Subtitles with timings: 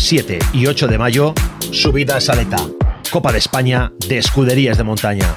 [0.00, 1.34] 7 y 8 de mayo,
[1.70, 2.56] subida a Saleta,
[3.10, 5.36] Copa de España de Escuderías de Montaña.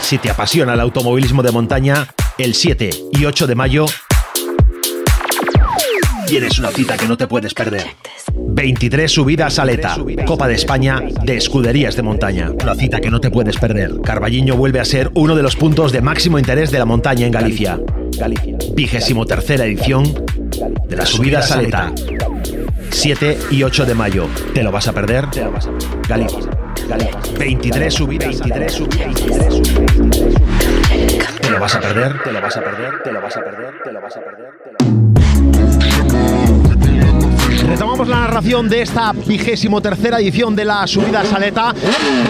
[0.00, 2.08] Si te apasiona el automovilismo de montaña,
[2.38, 3.86] el 7 y 8 de mayo
[6.26, 7.86] tienes una cita que no te puedes perder.
[8.34, 9.96] 23 subidas a Leta,
[10.26, 12.50] Copa de España de Escuderías de Montaña.
[12.50, 14.00] Una cita que no te puedes perder.
[14.02, 17.32] Carballiño vuelve a ser uno de los puntos de máximo interés de la montaña en
[17.32, 17.78] Galicia.
[18.74, 20.24] Vigésimo tercera edición
[20.88, 21.92] de la subida Saleta.
[22.94, 24.28] 7 y 8 de mayo.
[24.54, 25.26] ¿Te lo vas a perder?
[26.08, 26.38] Galicia.
[27.38, 28.40] 23 subidas.
[28.40, 29.14] 23 subidas.
[31.40, 32.22] ¿Te lo vas a perder?
[32.22, 33.02] ¿Te lo vas a perder?
[33.02, 33.74] ¿Te lo vas a perder?
[33.82, 34.50] ¿Te lo vas a perder?
[34.62, 34.78] ¿Te lo
[37.68, 41.74] Retomamos la narración de esta vigésimo tercera edición de la subida a Saleta.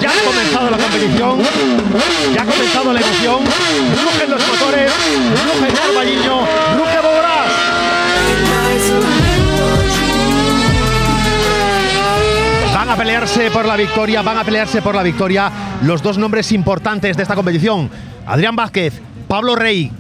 [0.01, 1.41] Ya ha comenzado la competición,
[2.35, 3.41] ya ha comenzado la emoción.
[3.41, 4.93] Rugen los motores,
[5.45, 6.41] ruge el Carballiño,
[6.79, 7.44] ruge Boras.
[12.95, 15.51] A pelearse por la victoria, van a pelearse por la victoria
[15.83, 17.91] los dos nombres importantes de esta competición.
[18.25, 19.91] Adrián Vázquez, Pablo Rey,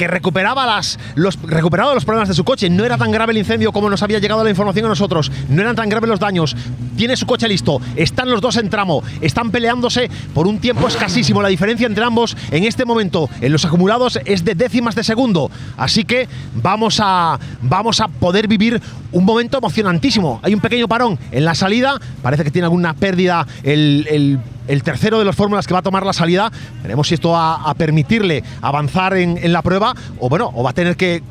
[0.00, 2.70] que recuperaba las, los, los problemas de su coche.
[2.70, 5.30] No era tan grave el incendio como nos había llegado la información a nosotros.
[5.50, 6.56] No eran tan graves los daños.
[6.96, 7.82] Tiene su coche listo.
[7.96, 9.02] Están los dos en tramo.
[9.20, 11.42] Están peleándose por un tiempo escasísimo.
[11.42, 15.50] La diferencia entre ambos en este momento en los acumulados es de décimas de segundo.
[15.76, 18.80] Así que vamos a, vamos a poder vivir
[19.12, 20.40] un momento emocionantísimo.
[20.42, 22.00] Hay un pequeño parón en la salida.
[22.22, 24.40] Parece que tiene alguna pérdida el
[24.82, 26.50] tercero de los fórmulas que va a tomar la salida.
[26.82, 30.72] Veremos si esto va a permitirle avanzar en, la prueba o bueno, o va a
[30.72, 31.22] tener que,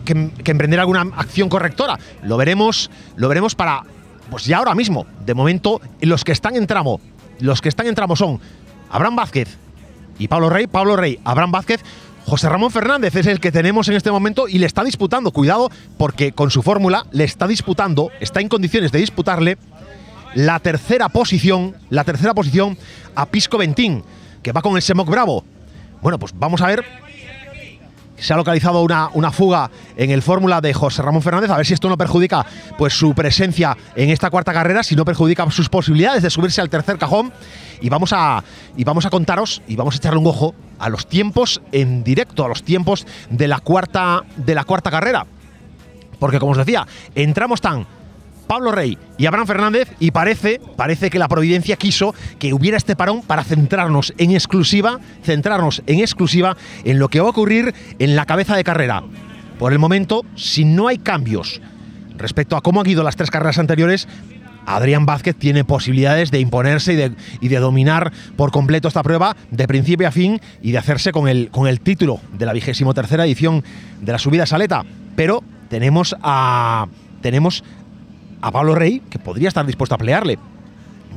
[0.46, 1.98] emprender alguna acción correctora.
[2.24, 3.84] Lo veremos, lo veremos para,
[4.30, 5.06] pues ya ahora mismo.
[5.26, 7.00] De momento, los que están en tramo,
[7.40, 8.40] los que están en tramo son
[8.90, 9.58] Abraham Vázquez
[10.18, 10.68] y Pablo Rey.
[10.68, 11.82] Pablo Rey, Abraham Vázquez.
[12.26, 15.32] José Ramón Fernández es el que tenemos en este momento y le está disputando.
[15.32, 19.58] Cuidado, porque con su fórmula le está disputando, está en condiciones de disputarle
[20.36, 22.78] la tercera posición, la tercera posición
[23.16, 24.04] a Pisco Ventín,
[24.44, 25.44] que va con el Semoc Bravo.
[26.02, 26.84] Bueno, pues vamos a ver.
[28.18, 31.66] Se ha localizado una, una fuga en el fórmula de José Ramón Fernández, a ver
[31.66, 32.46] si esto no perjudica
[32.78, 36.70] pues, su presencia en esta cuarta carrera, si no perjudica sus posibilidades de subirse al
[36.70, 37.32] tercer cajón.
[37.80, 38.44] Y vamos a,
[38.76, 42.44] y vamos a contaros y vamos a echarle un ojo a los tiempos en directo,
[42.44, 45.26] a los tiempos de la cuarta, de la cuarta carrera.
[46.20, 46.86] Porque como os decía,
[47.16, 47.88] entramos tan
[48.50, 52.96] Pablo Rey y Abraham Fernández y parece, parece que la providencia quiso que hubiera este
[52.96, 58.16] parón para centrarnos en exclusiva, centrarnos en exclusiva en lo que va a ocurrir en
[58.16, 59.04] la cabeza de carrera.
[59.60, 61.62] Por el momento, si no hay cambios
[62.18, 64.08] respecto a cómo han ido las tres carreras anteriores,
[64.66, 67.12] Adrián Vázquez tiene posibilidades de imponerse
[67.42, 71.28] y de, dominar por completo esta prueba de principio a fin y de hacerse con
[71.28, 73.64] el, con el título de la vigésimo tercera edición
[74.02, 74.86] de la subida Saleta.
[75.16, 76.88] Pero tenemos a,
[77.22, 77.64] tenemos
[78.42, 80.38] a Pablo Rey, que podría estar dispuesto a pelearle.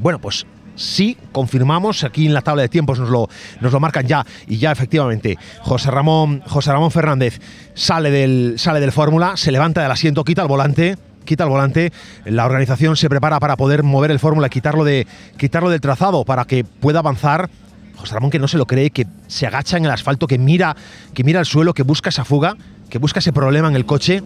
[0.00, 3.28] Bueno, pues sí, confirmamos, aquí en la tabla de tiempos nos lo,
[3.60, 7.40] nos lo marcan ya, y ya efectivamente, José Ramón, José Ramón Fernández
[7.74, 11.92] sale del, sale del Fórmula, se levanta del asiento, quita el volante, quita el volante,
[12.24, 15.06] la organización se prepara para poder mover el Fórmula, quitarlo, de,
[15.36, 17.50] quitarlo del trazado para que pueda avanzar.
[17.96, 20.74] José Ramón que no se lo cree, que se agacha en el asfalto, que mira,
[21.14, 22.56] que mira el suelo, que busca esa fuga,
[22.90, 24.22] que busca ese problema en el coche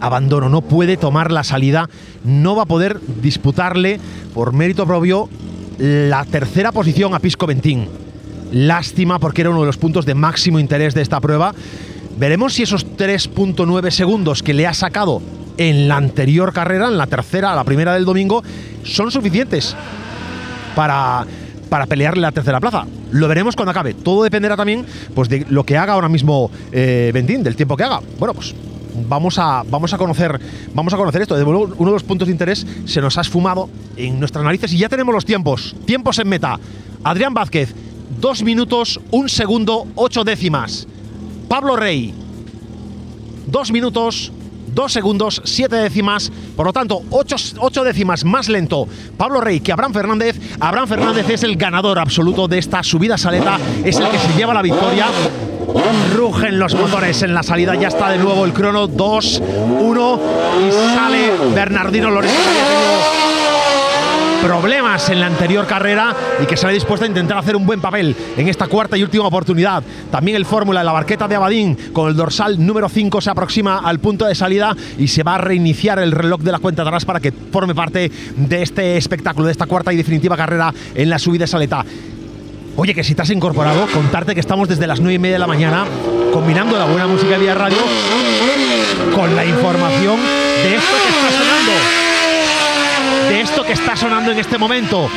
[0.00, 1.88] abandono, no puede tomar la salida,
[2.24, 4.00] no va a poder disputarle
[4.34, 5.28] por mérito propio
[5.78, 7.88] la tercera posición a Pisco Ventín.
[8.52, 11.54] Lástima porque era uno de los puntos de máximo interés de esta prueba.
[12.18, 15.20] Veremos si esos 3.9 segundos que le ha sacado
[15.58, 18.42] en la anterior carrera, en la tercera, la primera del domingo,
[18.84, 19.76] son suficientes
[20.74, 21.26] para,
[21.68, 22.86] para pelearle la tercera plaza.
[23.12, 23.94] Lo veremos cuando acabe.
[23.94, 27.84] Todo dependerá también pues, de lo que haga ahora mismo eh, Ventín, del tiempo que
[27.84, 28.00] haga.
[28.18, 28.54] Bueno, pues
[29.08, 30.40] vamos a, vamos a conocer
[30.74, 31.36] vamos a conocer esto.
[31.36, 34.78] De uno de los puntos de interés se nos ha esfumado en nuestras narices y
[34.78, 35.74] ya tenemos los tiempos.
[35.84, 36.58] Tiempos en meta.
[37.04, 37.74] Adrián Vázquez,
[38.20, 40.86] dos minutos, un segundo, ocho décimas.
[41.48, 42.12] Pablo Rey,
[43.46, 44.32] dos minutos,
[44.74, 46.30] dos segundos, siete décimas.
[46.56, 50.40] Por lo tanto, ocho, ocho, décimas más lento Pablo Rey que Abraham Fernández.
[50.60, 54.54] Abraham Fernández es el ganador absoluto de esta subida saleta, es el que se lleva
[54.54, 55.06] la victoria.
[56.14, 57.74] Rugen los motores en la salida.
[57.74, 58.86] Ya está de nuevo el crono.
[58.86, 59.42] 2,
[59.80, 60.20] 1.
[60.66, 62.36] Y sale Bernardino Lorenzo
[64.46, 68.14] problemas en la anterior carrera y que sale dispuesto a intentar hacer un buen papel
[68.36, 69.82] en esta cuarta y última oportunidad.
[70.10, 73.78] También el Fórmula de la barqueta de Abadín con el dorsal número 5 se aproxima
[73.78, 77.04] al punto de salida y se va a reiniciar el reloj de la cuenta atrás
[77.04, 81.18] para que forme parte de este espectáculo, de esta cuarta y definitiva carrera en la
[81.18, 81.84] subida saleta.
[82.78, 85.40] Oye, que si te has incorporado, contarte que estamos desde las 9 y media de
[85.40, 85.86] la mañana
[86.30, 87.78] combinando la buena música vía radio
[89.14, 90.18] con la información
[90.62, 91.72] de esto que está sonando.
[93.32, 95.08] esto que está sonando en este momento,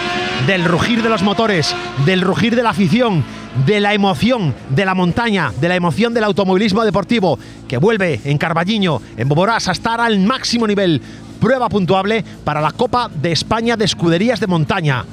[0.47, 1.75] del rugir de los motores,
[2.05, 3.25] del rugir de la afición,
[3.65, 8.37] de la emoción de la montaña, de la emoción del automovilismo deportivo, que vuelve en
[8.37, 11.01] Carballiño, en Boborás, a estar al máximo nivel.
[11.41, 15.03] Prueba puntuable para la Copa de España de Escuderías de Montaña.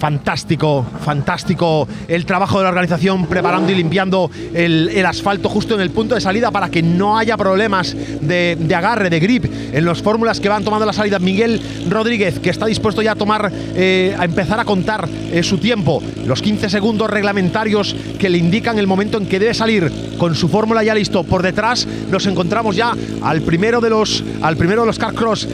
[0.00, 5.90] Fantástico, fantástico el trabajo de la organización preparando y limpiando el, asfalto justo en el
[5.90, 10.40] punto de salida para que no haya problemas de, agarre, de grip en los fórmulas
[10.40, 11.18] que van tomando la salida.
[11.18, 11.60] Miguel
[11.90, 16.02] Rodríguez, que está dispuesto ya a tomar, eh, a empezar a contar eh, su tiempo,
[16.24, 20.48] los 15 segundos reglamentarios que le indican el momento en que debe salir con su
[20.48, 21.24] fórmula ya listo.
[21.24, 25.46] Por detrás nos encontramos ya al primero de los, al primero de los car cross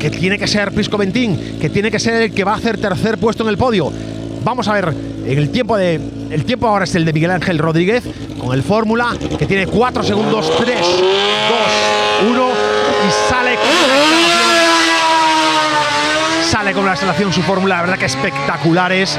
[0.00, 2.78] que tiene que ser Prisco Ventín, que tiene que ser el que va a hacer
[2.78, 3.92] tercer puesto en el podio.
[4.42, 4.94] Vamos a ver,
[5.26, 6.00] el tiempo de.
[6.30, 8.02] El tiempo ahora es el de Miguel Ángel Rodríguez,
[8.40, 13.70] con el Fórmula, que tiene 4 segundos, 3, 2, 1, y sale con
[16.50, 19.18] Sale con la instalación su fórmula, la verdad que espectaculares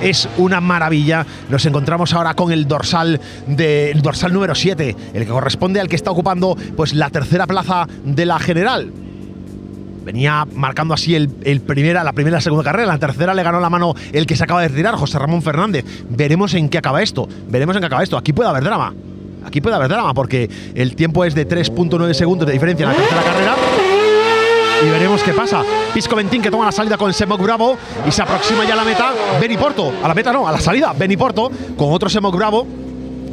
[0.00, 1.24] es una maravilla.
[1.48, 5.96] Nos encontramos ahora con el dorsal de dorsal número 7, el que corresponde al que
[5.96, 8.92] está ocupando pues la tercera plaza de la general
[10.06, 12.86] venía marcando así el, primera, la primera y la segunda carrera.
[12.86, 15.84] La tercera le ganó la mano el que se acaba de retirar, José Ramón Fernández.
[16.08, 17.28] Veremos en qué acaba esto.
[17.48, 18.16] Veremos en qué acaba esto.
[18.16, 18.94] Aquí puede haber drama.
[19.44, 22.96] Aquí puede haber drama porque el tiempo es de 3.9 segundos de diferencia en la
[22.96, 23.54] tercera carrera.
[24.84, 25.64] Y veremos qué pasa.
[25.92, 27.76] Pisco Ventín que toma la salida con Semok Bravo
[28.06, 29.12] y se aproxima ya a la meta.
[29.40, 30.94] Beni Porto, a la meta no, a la salida.
[30.96, 32.85] Beni Porto con otro Semok Bravo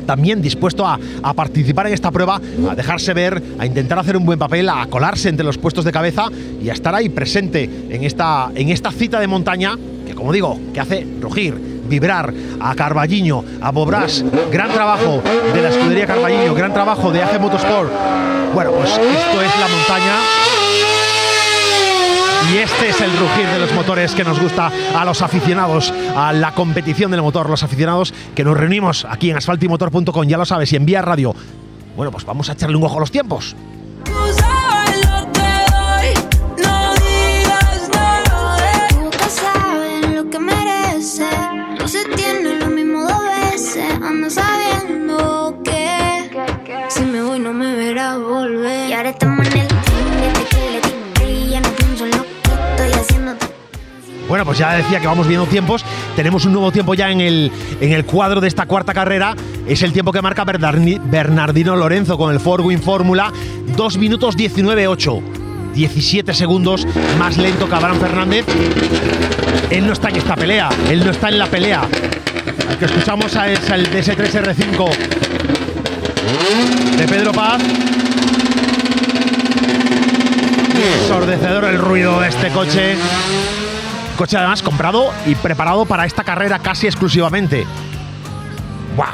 [0.05, 0.99] también dispuesto a,
[1.35, 2.39] participar en esta prueba,
[2.69, 5.91] a dejarse ver, a intentar hacer un buen papel, a colarse entre los puestos de
[5.91, 6.27] cabeza
[6.61, 10.59] y a estar ahí presente en esta, en esta cita de montaña que, como digo,
[10.73, 11.55] que hace rugir,
[11.87, 14.23] vibrar a Carballiño, a Bobras.
[14.51, 15.21] Gran trabajo
[15.53, 17.91] de la escudería Carballiño, gran trabajo de AG Motorsport.
[18.53, 20.62] Bueno, pues esto es la montaña
[22.53, 26.31] y este es el rugir de los motores que nos gusta a los aficionados a
[26.33, 30.71] la competición del motor, los aficionados que nos reunimos aquí en asfaltimotor.com, ya lo sabes,
[30.73, 31.33] y en Vía Radio.
[31.95, 33.55] Bueno, pues vamos a echarle un ojo a los tiempos.
[54.33, 55.85] Bueno, pues ya decía que vamos viendo tiempos.
[56.15, 59.35] Tenemos un nuevo tiempo ya en el, en el cuadro de esta cuarta carrera.
[59.67, 63.31] Es el tiempo que marca Bernardino Lorenzo con el Ford Win Fórmula.
[63.77, 65.21] 2 minutos 19.8.
[65.75, 66.87] 17 segundos
[67.19, 68.45] más lento que Abraham Fernández.
[69.69, 70.69] Él no está en esta pelea.
[70.89, 71.87] Él no está en la pelea.
[72.71, 74.89] El que escuchamos es el DS3R5
[76.97, 77.61] de Pedro Paz.
[81.07, 82.95] Sordecedor el ruido de este coche.
[84.23, 87.67] Coche además comprado y preparado para esta carrera casi exclusivamente.
[88.95, 89.05] ¡Wow!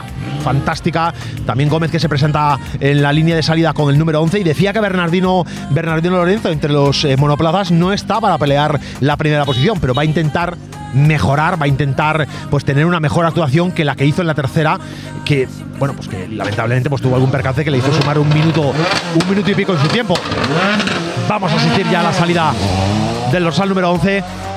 [0.43, 1.15] Fantástica.
[1.47, 4.43] También Gómez que se presenta en la línea de salida con el número 11 y
[4.43, 9.45] decía que Bernardino, Bernardino Lorenzo entre los eh, monoplazas no está para pelear la primera
[9.45, 10.55] posición, pero va a intentar
[10.93, 14.35] mejorar, va a intentar pues tener una mejor actuación que la que hizo en la
[14.35, 14.77] tercera,
[15.25, 15.47] que
[15.79, 19.27] bueno, pues que lamentablemente pues tuvo algún percance que le hizo sumar un minuto, un
[19.27, 20.13] minuto y pico en su tiempo.
[21.27, 22.53] Vamos a asistir ya a la salida
[23.31, 24.48] del dorsal número 11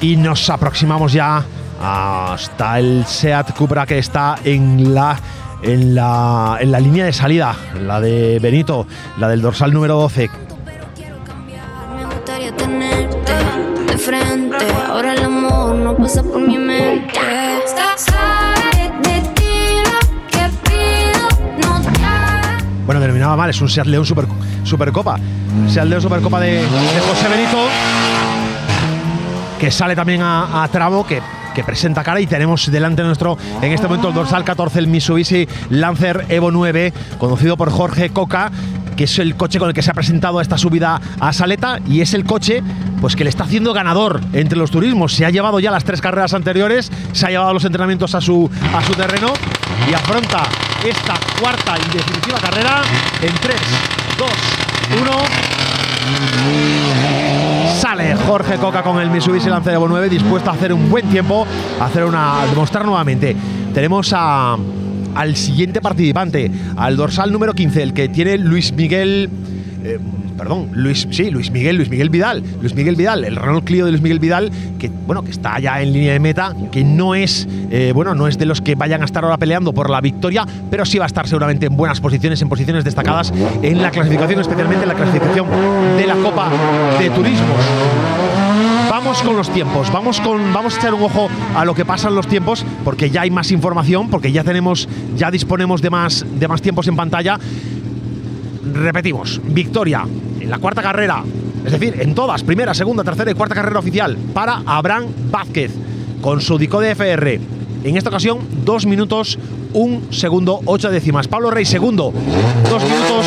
[0.00, 1.44] y nos aproximamos ya
[1.82, 5.18] hasta el Seat Cupra que está en la
[5.62, 8.86] en la, en la línea de salida, la de Benito,
[9.18, 10.30] la del dorsal número 12.
[22.84, 24.26] Bueno, terminaba mal, es un Seat León Super,
[24.62, 25.18] Supercopa.
[25.68, 28.15] Seat León Supercopa de, de José Benito
[29.58, 31.22] que sale también a, tramo, que
[31.54, 35.48] que presenta cara y tenemos delante nuestro en este momento el dorsal 14, el Mitsubishi
[35.70, 38.52] Lancer Evo 9, conocido por Jorge Coca,
[38.94, 42.02] que es el coche con el que se ha presentado esta subida a Saleta y
[42.02, 42.62] es el coche
[43.00, 45.14] pues que le está haciendo ganador entre los turismos.
[45.14, 48.50] Se ha llevado ya las tres carreras anteriores, se ha llevado los entrenamientos a su,
[48.74, 49.32] a su terreno
[49.90, 50.42] y afronta
[50.84, 52.82] esta cuarta y definitiva carrera
[53.22, 53.56] en 3,
[54.18, 54.28] 2,
[55.00, 55.10] 1.
[58.26, 61.46] Jorge Coca con el Mitsubishi Lancer Evo 9 dispuesto a hacer un buen tiempo,
[61.80, 63.36] a hacer una demostrar nuevamente.
[63.72, 69.30] Tenemos al siguiente participante, al dorsal número 15, el que tiene Luis Miguel
[69.84, 70.00] eh,
[70.36, 73.92] perdón, Luis, sí, Luis Miguel, Luis Miguel Vidal, Luis Miguel Vidal, el Renault Clio de
[73.92, 77.48] Luis Miguel Vidal, que bueno, que está ya en línea de meta, que no es,
[77.70, 80.46] eh, bueno, no es de los que vayan a estar ahora peleando por la victoria,
[80.70, 84.40] pero sí va a estar seguramente en buenas posiciones, en posiciones destacadas en la clasificación,
[84.40, 85.46] especialmente en la clasificación
[85.96, 86.50] de la Copa
[86.98, 87.64] de Turismos.
[88.90, 89.92] vamos con los tiempos.
[89.92, 93.10] Vamos, con, vamos a echar un ojo a lo que pasa en los tiempos, porque
[93.10, 96.96] ya hay más información, porque ya tenemos, ya disponemos de más, de más tiempos en
[96.96, 97.38] pantalla.
[98.72, 100.04] Repetimos, victoria
[100.48, 101.22] la cuarta carrera,
[101.64, 105.72] es decir, en todas, primera, segunda, tercera y cuarta carrera oficial, para Abraham Vázquez,
[106.20, 107.40] con su Dico de FR.
[107.84, 109.38] En esta ocasión, dos minutos,
[109.72, 111.28] un segundo, ocho décimas.
[111.28, 112.12] Pablo Rey, segundo,
[112.68, 113.26] dos minutos.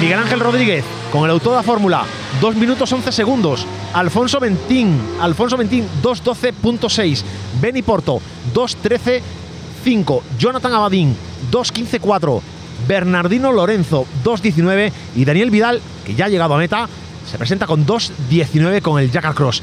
[0.00, 2.04] Miguel Ángel Rodríguez con el auto de la Fórmula,
[2.40, 3.66] 2 minutos 11 segundos.
[3.94, 7.22] Alfonso Ventín, Alfonso Ventín, 2.12.6.
[7.60, 8.20] Benny Porto,
[8.54, 10.20] 2.13.5.
[10.38, 11.16] Jonathan Abadín,
[11.50, 12.40] 2.15.4.
[12.86, 14.92] Bernardino Lorenzo, 2.19.
[15.16, 16.88] Y Daniel Vidal, que ya ha llegado a meta,
[17.30, 19.62] se presenta con 2.19 con el Jack Cross.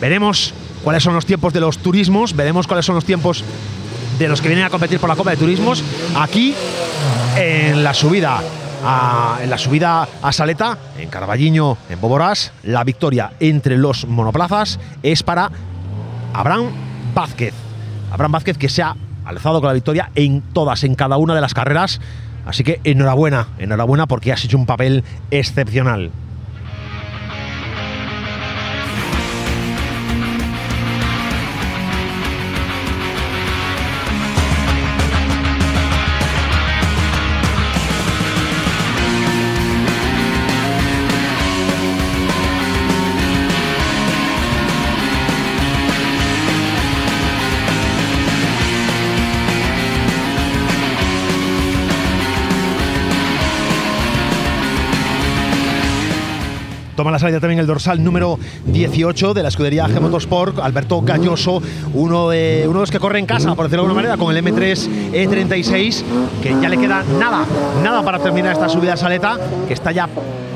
[0.00, 0.52] Veremos
[0.82, 3.44] cuáles son los tiempos de los turismos, veremos cuáles son los tiempos
[4.18, 5.82] de los que vienen a competir por la Copa de Turismos.
[6.14, 6.54] Aquí,
[7.36, 8.42] en la subida
[9.42, 15.22] en la subida a Saleta, en Carballiño, en Boborás, la victoria entre los monoplazas es
[15.22, 15.50] para
[16.32, 16.70] Abraham
[17.14, 17.52] Vázquez.
[18.12, 18.84] Abraham Vázquez que se
[19.26, 22.00] alzado con la victoria en todas, en cada una de las carreras.
[22.46, 26.10] Así que enhorabuena, enhorabuena porque has hecho un papel excepcional.
[57.16, 61.62] La salida también el dorsal número 18 de la escudería G Motorsport, Alberto Galloso,
[61.94, 64.36] uno de, uno de los que corre en casa, por decirlo de alguna manera, con
[64.36, 66.02] el M3 E36,
[66.42, 67.46] que ya le queda nada,
[67.82, 70.10] nada para terminar esta subida a Saleta, que está ya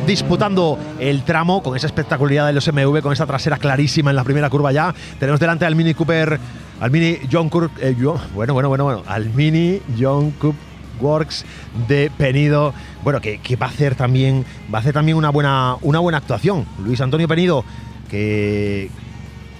[0.07, 4.25] disputando el tramo con esa espectacularidad de los MV, con esa trasera clarísima en la
[4.25, 4.95] primera curva ya.
[5.19, 6.38] Tenemos delante al Mini Cooper,
[6.79, 7.97] al Mini John Cooper, eh,
[8.35, 10.70] bueno, bueno, bueno, bueno, al Mini John Cooper
[11.00, 11.45] Works
[11.88, 12.75] de Penido.
[13.02, 16.66] Bueno, que, va a hacer también, va a hacer también una buena, una buena actuación.
[16.85, 17.64] Luis Antonio Penido,
[18.11, 18.90] que,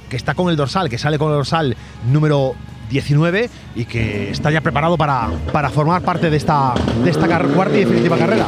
[0.09, 1.77] que está con el dorsal, que sale con el dorsal
[2.11, 2.55] número
[2.91, 7.77] 19 y que está ya preparado para, para formar parte de esta, de esta cuarta
[7.77, 8.47] y definitiva carrera.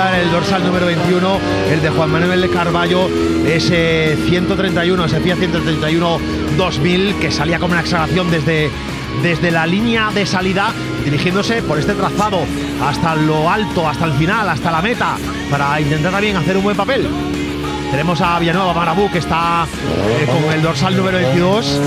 [0.00, 1.38] Al número 21,
[1.70, 3.06] el de Juan Manuel de Carballo,
[3.46, 6.18] ese 131, ese Fiat 131
[6.56, 8.70] 2000 que salía como una exhalación desde,
[9.22, 10.72] desde la línea de salida,
[11.04, 12.38] dirigiéndose por este trazado
[12.82, 15.16] hasta lo alto, hasta el final, hasta la meta,
[15.50, 17.06] para intentar también hacer un buen papel.
[17.90, 21.78] Tenemos a Villanueva Marabú que está eh, con el dorsal número 22,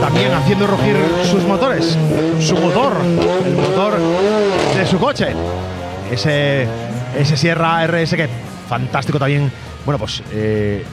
[0.00, 0.96] también haciendo rugir
[1.30, 1.96] sus motores,
[2.40, 2.96] su motor,
[3.46, 4.00] el motor
[4.76, 5.28] de su coche.
[6.10, 6.66] Ese
[7.16, 8.28] ese Sierra RS que
[8.68, 9.50] fantástico también,
[9.84, 10.84] bueno, pues eh,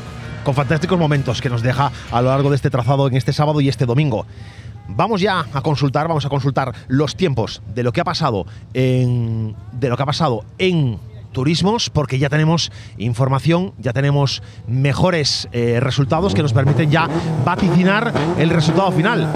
[0.44, 3.62] con fantásticos momentos que nos deja a lo largo de este trazado en este sábado
[3.62, 4.26] y este domingo.
[4.90, 9.56] Vamos ya a consultar, vamos a consultar los tiempos de lo que ha pasado en,
[9.74, 10.98] de lo que ha pasado en
[11.38, 17.08] turismos porque ya tenemos información, ya tenemos mejores eh, resultados que nos permiten ya
[17.46, 19.32] vaticinar el resultado final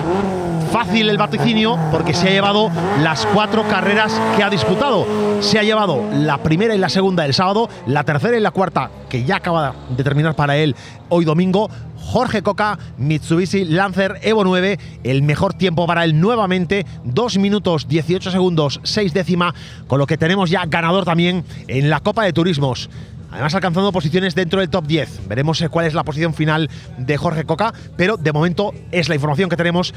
[0.72, 5.06] fácil el vaticinio porque se ha llevado las cuatro carreras que ha disputado.
[5.42, 8.90] Se ha llevado la primera y la segunda del sábado, la tercera y la cuarta
[9.10, 10.76] que ya acaba de terminar para él
[11.10, 11.70] hoy domingo.
[12.02, 18.32] Jorge Coca, Mitsubishi Lancer Evo 9, el mejor tiempo para él nuevamente, 2 minutos 18
[18.32, 19.54] segundos 6 décima,
[19.88, 22.90] con lo que tenemos ya ganador también en la Copa de Turismos
[23.32, 25.28] además alcanzando posiciones dentro del top 10.
[25.28, 29.16] Veremos eh, cuál es la posición final de Jorge Coca, pero de momento es la
[29.16, 29.94] información que tenemos.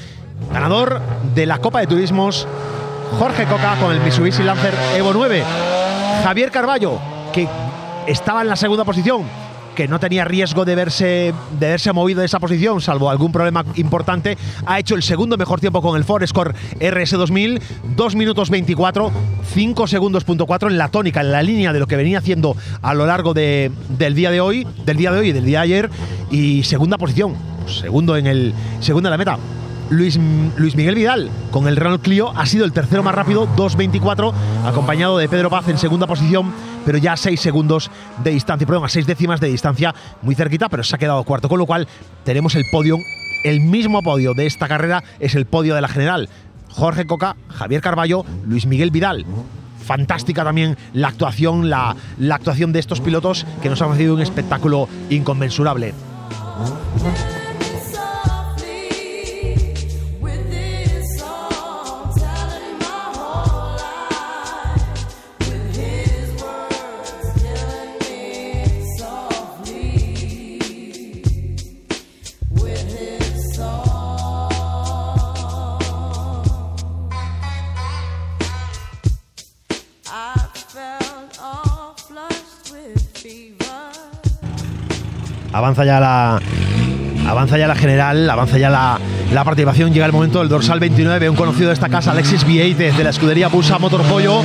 [0.53, 1.01] Ganador
[1.35, 2.47] de la Copa de Turismos,
[3.19, 5.45] Jorge Coca con el Mitsubishi Lancer Evo 9.
[6.23, 6.99] Javier Carballo,
[7.33, 7.49] que
[8.07, 9.25] estaba en la segunda posición,
[9.75, 13.64] que no tenía riesgo de verse, de verse movido de esa posición, salvo algún problema
[13.75, 17.61] importante, ha hecho el segundo mejor tiempo con el Ford Score RS2000,
[17.97, 19.12] 2 minutos 24,
[19.52, 22.57] 5 segundos punto 4 en la tónica, en la línea de lo que venía haciendo
[22.83, 25.59] a lo largo de, del día de hoy, del día de hoy y del día
[25.59, 25.90] de ayer,
[26.31, 27.35] y segunda posición,
[27.66, 29.38] segundo en el segundo en la meta.
[29.95, 30.19] Luis,
[30.57, 34.33] Luis, Miguel Vidal con el Renault Clio ha sido el tercero más rápido, 2.24,
[34.67, 36.53] acompañado de Pedro Paz en segunda posición
[36.85, 37.91] pero ya a 6 segundos
[38.23, 41.49] de distancia, perdón, a 6 décimas de distancia, muy cerquita, pero se ha quedado cuarto,
[41.49, 41.89] con lo cual
[42.25, 42.99] tenemos el podio,
[43.45, 46.29] el mismo podio de esta carrera es el podio de la general.
[46.71, 49.25] Jorge Coca, Javier Carballo, Luis Miguel Vidal.
[49.85, 54.23] Fantástica también la actuación, la, la actuación de estos pilotos que nos han ofrecido un
[54.23, 55.95] espectáculo inconmensurable.
[85.55, 86.41] Avanza ya la
[87.27, 91.37] avanza ya la general, avanza ya la, participación, llega el momento del dorsal 29, un
[91.37, 94.43] conocido de esta casa, Alexis Vieite, de la escudería Busa Motor Pollo,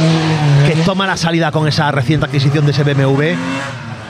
[0.66, 3.24] que toma la salida con esa reciente adquisición de ese BMW.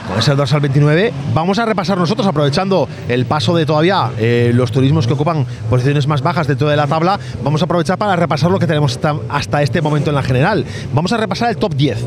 [0.08, 4.72] Con ese dorsal 29, vamos a repasar nosotros, aprovechando el paso de todavía eh, los
[4.72, 8.50] turismos que ocupan posiciones más bajas dentro de la tabla, vamos a aprovechar para repasar
[8.50, 10.64] lo que tenemos hasta este momento en la general.
[10.92, 11.98] Vamos a repasar el top 10.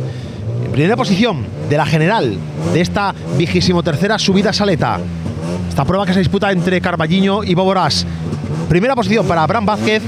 [0.72, 2.38] Primera posición de la general
[2.74, 5.00] de esta vigésimo tercera subida saleta.
[5.70, 8.06] Esta prueba que se disputa entre Carballiño y Boborás.
[8.70, 10.02] Primera posición para Abraham Vázquez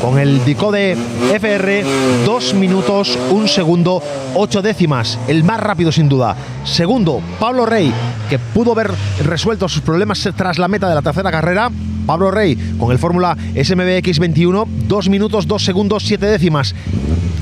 [0.00, 0.96] con el de
[1.34, 1.84] FR
[2.24, 4.02] 2 minutos, 1 segundo,
[4.34, 6.36] 8 décimas, el más rápido sin duda.
[6.64, 7.92] Segundo, Pablo Rey,
[8.28, 8.90] que pudo ver
[9.24, 11.70] resuelto sus problemas tras la meta de la tercera carrera.
[12.06, 16.74] Pablo Rey con el Fórmula SMBX 21, 2 minutos, 2 segundos, 7 décimas.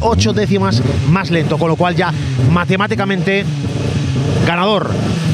[0.05, 2.13] 8 décimas más lento, con lo cual ya
[2.53, 3.45] matemáticamente
[4.47, 4.91] ganador.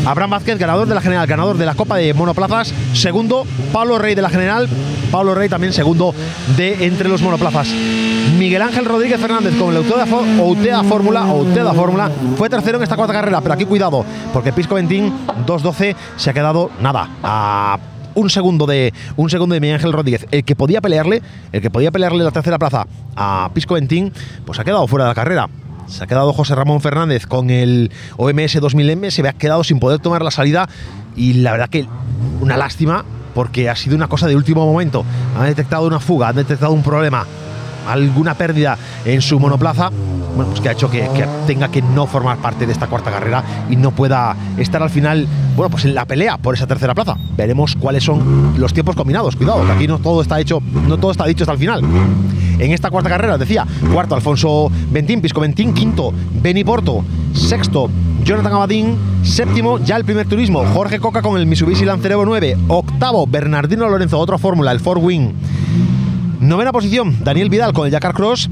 [0.06, 2.72] Abraham Vázquez, ganador de la general, ganador de la Copa de Monoplazas.
[2.94, 4.68] Segundo, Pablo Rey de la general.
[5.11, 6.14] Pablo Rey también segundo
[6.56, 7.68] de entre los monoplazas.
[8.38, 10.06] Miguel Ángel Rodríguez Fernández con el Outea
[10.85, 15.12] Fórmula, Outea Fórmula, fue tercero en esta cuarta carrera, pero aquí cuidado, porque Pisco Ventín
[15.46, 17.09] 2.12 se ha quedado nada
[18.14, 21.70] un segundo de un segundo de Miguel Ángel Rodríguez, el que podía pelearle, el que
[21.70, 24.12] podía pelearle la tercera plaza a Pisco Ventín,
[24.44, 25.49] pues ha quedado fuera de la carrera.
[25.87, 29.99] Se ha quedado José Ramón Fernández con el OMS 2000M, se ha quedado sin poder
[29.99, 30.68] tomar la salida
[31.16, 31.87] y la verdad que
[32.40, 35.05] una lástima porque ha sido una cosa de último momento.
[35.37, 37.27] Han detectado una fuga, han detectado un problema,
[37.92, 39.90] alguna pérdida en su monoplaza
[40.35, 41.09] bueno, pues que ha hecho que,
[41.46, 45.26] tenga que no formar parte de esta cuarta carrera y no pueda estar al final,
[45.57, 47.16] bueno, pues en la pelea por esa tercera plaza.
[47.37, 49.37] Veremos cuáles son los tiempos combinados.
[49.37, 51.83] Cuidado, que aquí no todo está hecho, no todo está dicho hasta el final.
[52.59, 57.90] En esta cuarta carrera, decía, cuarto Alfonso Ventín, Pisco Ventín, quinto Beni Porto, sexto
[58.22, 62.57] Jonathan Abadín, séptimo ya el primer turismo, Jorge Coca con el Mitsubishi Lancer Evo 9,
[62.68, 65.33] octavo Bernardino Lorenzo, otra fórmula, el Ford Wing.
[66.40, 68.48] Novena posición, Daniel Vidal con el Jakar Cross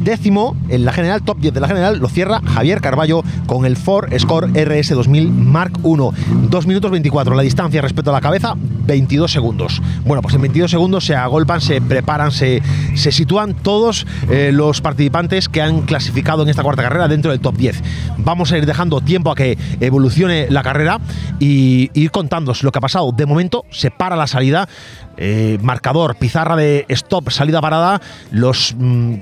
[0.00, 3.76] décimo en la general, top 10 de la general, lo cierra Javier Carballo con el
[3.76, 6.12] Ford Score RS 2000 Mark 1.
[6.50, 9.80] 2 minutos 24 la distancia respecto a la cabeza, 22 segundos.
[10.04, 12.62] Bueno, pues en 22 segundos se agolpan, se preparan, se,
[12.94, 17.40] se sitúan todos eh, los participantes que han clasificado en esta cuarta carrera dentro del
[17.40, 17.82] top 10.
[18.18, 20.98] Vamos a ir dejando tiempo a que evolucione la carrera
[21.38, 23.12] y ir contándos lo que ha pasado.
[23.12, 24.68] De momento se para la salida.
[25.16, 29.14] Eh, marcador, pizarra de stop, salida parada, los mm,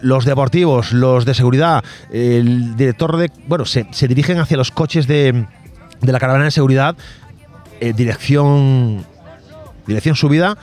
[0.00, 3.30] los deportivos, los de seguridad, el director de.
[3.46, 5.46] Bueno, se, dirigen hacia los coches de,
[6.00, 6.96] de la caravana de seguridad,
[7.80, 9.04] eh, dirección.
[9.86, 10.58] Dirección subida.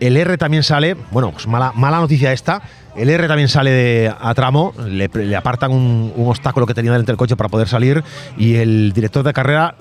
[0.00, 2.62] El R también sale, bueno, pues mala, mala noticia esta.
[2.96, 7.12] El R también sale de, a tramo, le, apartan un, un, obstáculo que tenía delante
[7.12, 8.02] del coche para poder salir
[8.38, 9.74] y el director de carrera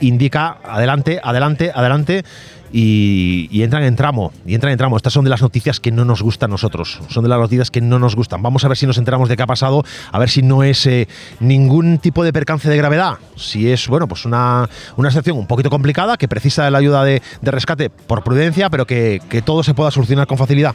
[0.00, 2.24] indica adelante, adelante, adelante
[2.72, 4.96] y, entran en tramo, y entran en.
[4.96, 7.70] Estas son de las noticias que no nos gustan a nosotros, son de las noticias
[7.70, 8.42] que no nos gustan.
[8.42, 10.86] Vamos a ver si nos enteramos de qué ha pasado, a ver si no es
[10.86, 11.08] eh,
[11.40, 15.70] ningún tipo de percance de gravedad, si es, bueno, pues una, una situación un poquito
[15.70, 19.90] complicada, que precisa de la ayuda de, rescate por prudencia, pero que todo se pueda
[19.90, 20.74] solucionar con facilidad.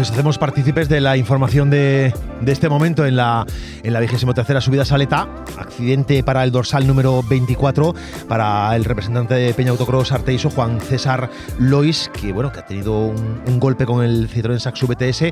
[0.00, 2.14] Hacemos partícipes de la información de,
[2.46, 3.44] este momento en la,
[3.82, 5.28] en la vigésimo tercera subida Saleta.
[5.58, 7.94] Accidente para el dorsal número 24
[8.26, 13.08] para el representante de Peña Autocross Arteiso, Juan César Lois, que bueno, que ha tenido
[13.08, 15.30] un, golpe con el Citroën Saxo VTS.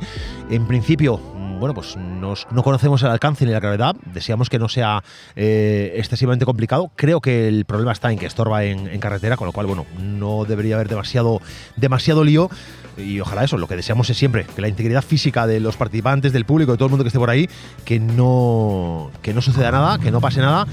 [0.50, 3.96] En principio, mm, bueno, pues no conocemos el alcance ni la gravedad.
[4.12, 5.02] Deseamos que no sea
[5.36, 6.92] eh, excesivamente complicado.
[6.96, 9.86] Creo que el problema está en que estorba en, en carretera, con lo cual, bueno,
[9.98, 11.40] no debería haber demasiado,
[11.76, 12.50] demasiado lío.
[13.04, 16.32] Y ojalá eso, lo que deseamos es siempre que la integridad física de los participantes,
[16.32, 17.48] del público, de todo el mundo que esté por ahí,
[17.84, 20.66] que no, que no suceda nada, que no pase nada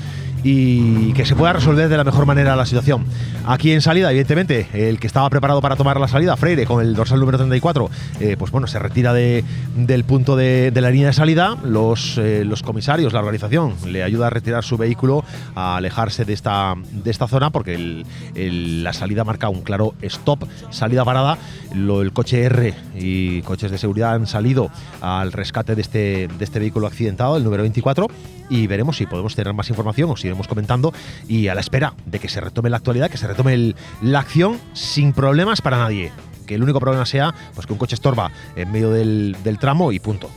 [0.43, 3.06] y que se pueda resolver de la mejor manera la situación.
[3.45, 6.93] Aquí en salida, evidentemente, el que estaba preparado para tomar la salida, Freire, con el
[6.95, 9.43] dorsal número 34, eh, pues bueno, se retira de-
[9.76, 11.58] del punto de, la línea de salida.
[11.63, 15.23] Los, eh, los comisarios, la organización, le ayuda a retirar su vehículo,
[15.56, 18.04] a alejarse de esta, de esta zona, porque
[18.36, 21.38] la salida marca un claro stop, salida parada.
[21.73, 24.69] El coche R y coches de seguridad han salido
[25.02, 28.08] al rescate de este, de este vehículo accidentado, el número 24,
[28.49, 30.93] y veremos si podemos tener más información o si iremos comentando
[31.27, 34.60] y a la espera de que se retome la actualidad, que se retome la acción
[34.73, 36.12] sin problemas para nadie.
[36.45, 39.99] Que el único problema sea pues, que un coche estorba en medio del tramo y
[39.99, 40.29] punto.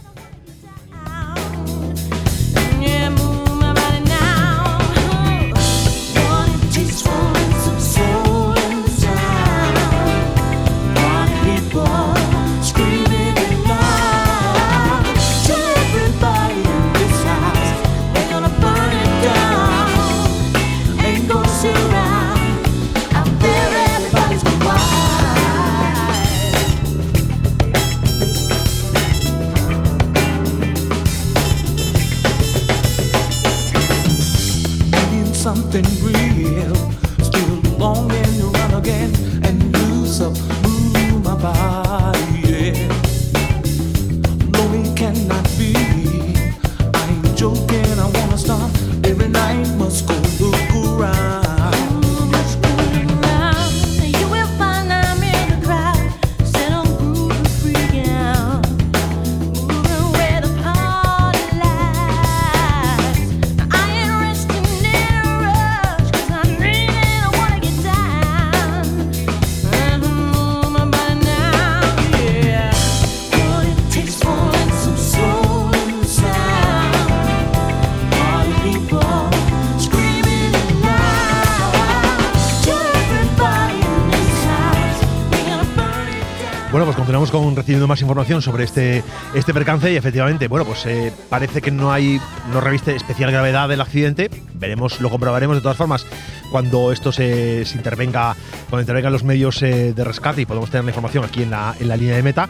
[87.91, 89.03] Más información sobre este,
[89.35, 92.21] este percance y efectivamente, bueno, pues eh, parece que no hay,
[92.53, 94.31] no reviste especial gravedad del accidente.
[94.55, 96.07] Veremos, lo comprobaremos de todas formas
[96.51, 98.37] cuando esto se, intervenga,
[98.69, 101.75] cuando intervengan los medios eh, de rescate y podemos tener la información aquí en la,
[101.79, 102.49] en la línea de meta.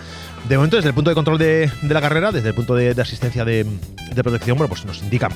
[0.49, 3.03] De momento, desde el punto de control de, la carrera, desde el punto de, de
[3.03, 5.33] asistencia de, de protección, bueno, pues nos indican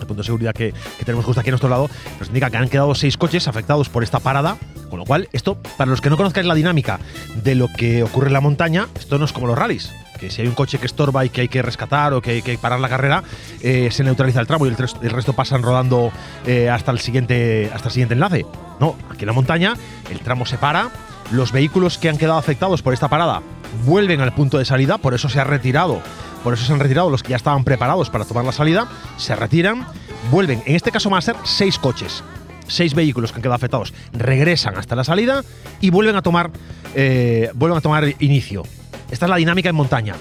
[0.00, 2.56] el punto de seguridad que, que tenemos justo aquí a nuestro lado, nos indica que
[2.56, 4.56] han quedado seis coches afectados por esta parada.
[4.94, 7.00] Con lo cual, esto, para los que no conozcáis la dinámica
[7.42, 9.92] de lo que ocurre en la montaña, esto no es como los rallies.
[10.20, 12.42] Que si hay un coche que estorba y que hay que rescatar o que hay
[12.42, 13.24] que parar la carrera,
[13.60, 16.12] eh, se neutraliza el tramo y el, resto pasan rodando
[16.46, 18.46] eh, hasta, el siguiente, hasta el siguiente enlace.
[18.78, 19.74] No, aquí en la montaña
[20.12, 20.90] el tramo se para,
[21.32, 23.42] los vehículos que han quedado afectados por esta parada
[23.84, 26.00] vuelven al punto de salida, por eso se ha retirado
[26.44, 29.34] por eso se han retirado los que ya estaban preparados para tomar la salida, se
[29.34, 29.86] retiran,
[30.30, 32.22] vuelven, en este caso van a ser seis coches,
[32.66, 35.42] seis vehículos que han quedado afectados, regresan hasta la salida
[35.80, 36.50] y vuelven a tomar,
[36.94, 38.62] eh, vuelven a tomar inicio.
[39.10, 40.14] Esta es la dinámica en montaña.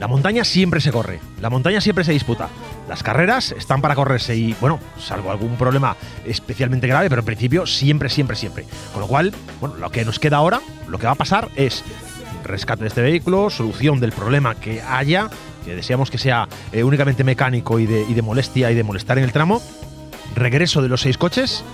[0.00, 2.48] La montaña siempre se corre, la montaña siempre se disputa.
[2.88, 7.66] Las carreras están para correrse y, bueno, salvo algún problema especialmente grave, pero en principio
[7.66, 8.66] siempre, siempre, siempre.
[8.92, 11.84] Con lo cual, bueno, lo que nos queda ahora, lo que va a pasar es
[12.42, 15.30] rescate de este vehículo, solución del problema que haya,
[15.64, 19.18] que deseamos que sea eh, únicamente mecánico y de, y de molestia y de molestar
[19.18, 19.62] en el tramo,
[20.34, 21.64] regreso de los seis coches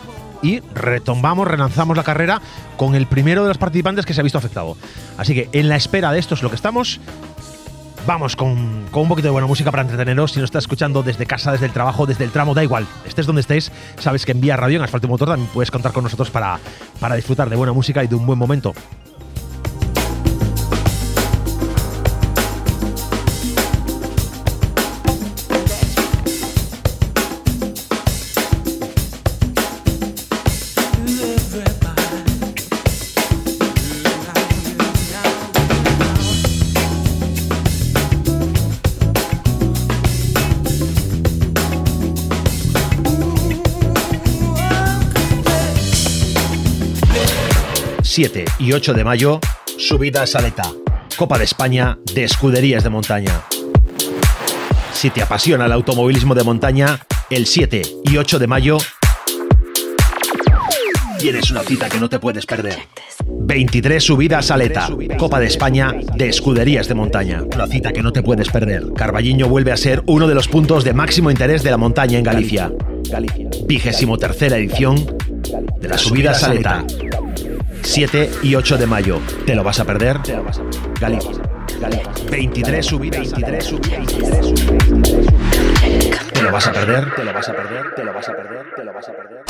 [0.43, 2.41] y retomamos, relanzamos la carrera
[2.77, 4.77] con el primero de los participantes que se ha visto afectado.
[5.17, 7.01] Así que en la espera de esto es lo que estamos.
[8.07, 10.33] Vamos con, con un poquito de buena música para entreteneros.
[10.33, 12.87] Si nos estás escuchando desde casa, desde el trabajo, desde el tramo, da igual.
[13.05, 15.93] Estés donde estés, sabes que en Vía Radio, en Asfalto y Motor, también puedes contar
[15.93, 16.59] con nosotros para,
[17.01, 18.73] para disfrutar de buena música y de un buen momento.
[48.21, 49.39] 7 y 8 de mayo,
[49.77, 50.73] subida a Saleta,
[51.17, 53.43] Copa de España de Escuderías de Montaña.
[54.93, 56.99] Si te apasiona el automovilismo de montaña,
[57.31, 58.79] el 7 y 8 de mayo
[61.21, 62.81] tienes una cita que no te puedes perder.
[63.25, 67.45] 23 subidas a Saleta, Copa de España de Escuderías de Montaña.
[67.55, 68.95] Una cita que no te puedes perder.
[68.97, 72.25] Carballiño vuelve a ser uno de los puntos de máximo interés de la montaña en
[72.25, 72.73] Galicia.
[73.69, 74.97] Vigésimo tercera edición
[75.81, 76.85] de la subida a.
[77.89, 79.19] 7 y 8 de mayo.
[79.47, 80.19] ¿Te lo vas a perder?
[81.01, 81.31] Galicia.
[82.31, 83.33] 23 subidas.
[83.33, 84.07] 23 subidas.
[84.07, 84.88] ¿Te
[86.49, 87.15] lo vas a perder?
[87.15, 87.95] ¿Te lo vas a perder?
[87.95, 88.67] ¿Te lo vas a perder?
[88.75, 89.45] ¿Te lo vas a perder?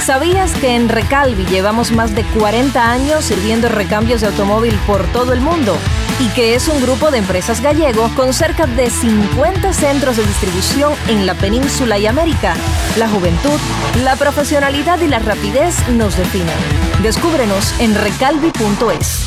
[0.00, 5.34] ¿Sabías que en Recalvi llevamos más de 40 años sirviendo recambios de automóvil por todo
[5.34, 5.76] el mundo?
[6.18, 10.94] Y que es un grupo de empresas gallego con cerca de 50 centros de distribución
[11.08, 12.54] en la península y América.
[12.96, 13.60] La juventud,
[14.02, 16.56] la profesionalidad y la rapidez nos definen.
[17.02, 19.26] Descúbrenos en recalvi.es.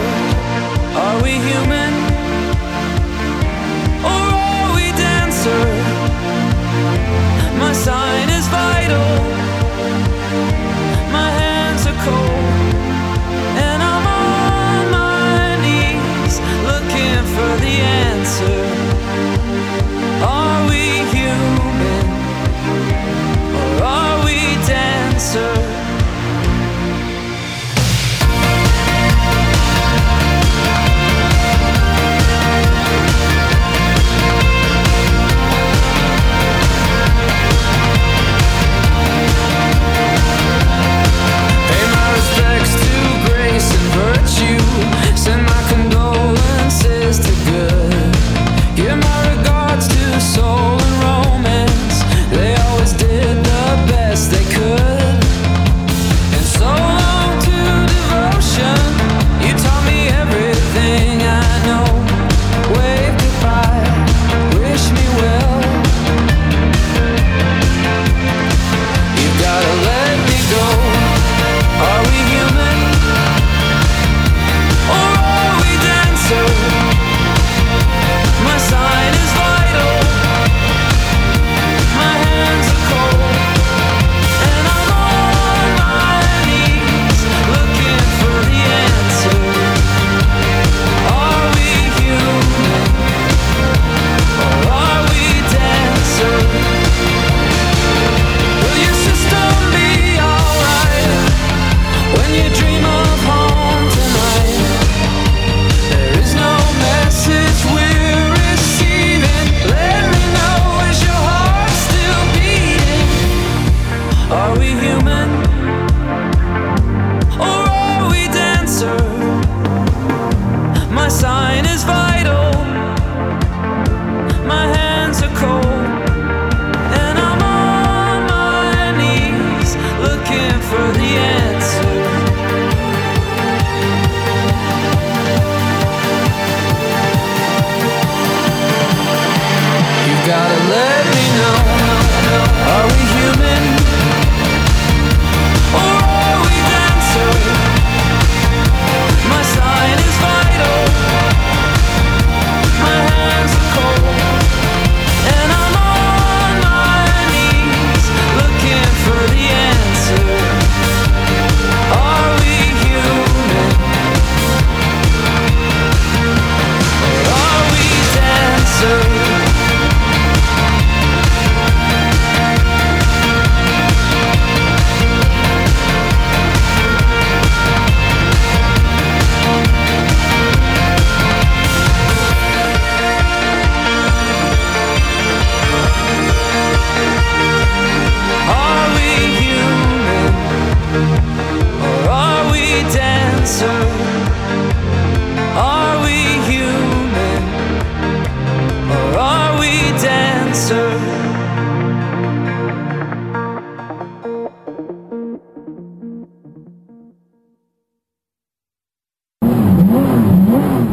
[1.41, 1.90] human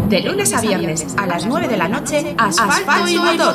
[0.08, 3.54] De lunes a viernes a las 9 de la noche, Asfalto, y motor.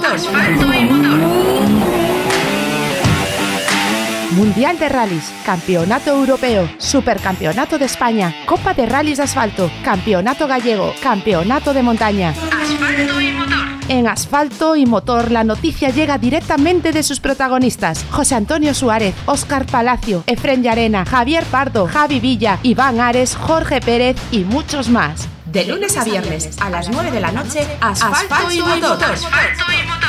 [4.32, 10.94] Mundial de Rallys, Campeonato Europeo, Supercampeonato de España, Copa de Rallys de Asfalto, Campeonato Gallego,
[11.02, 12.30] Campeonato de Montaña.
[12.30, 13.68] Asfalto y motor.
[13.90, 19.66] En Asfalto y Motor la noticia llega directamente de sus protagonistas, José Antonio Suárez, Óscar
[19.66, 25.28] Palacio, Efren Llarena, Javier Pardo, Javi Villa, Iván Ares, Jorge Pérez y muchos más.
[25.54, 29.04] De lunes a viernes a las 9 de la noche, Asfalto, y motor.
[29.04, 30.03] Asfalto y motor.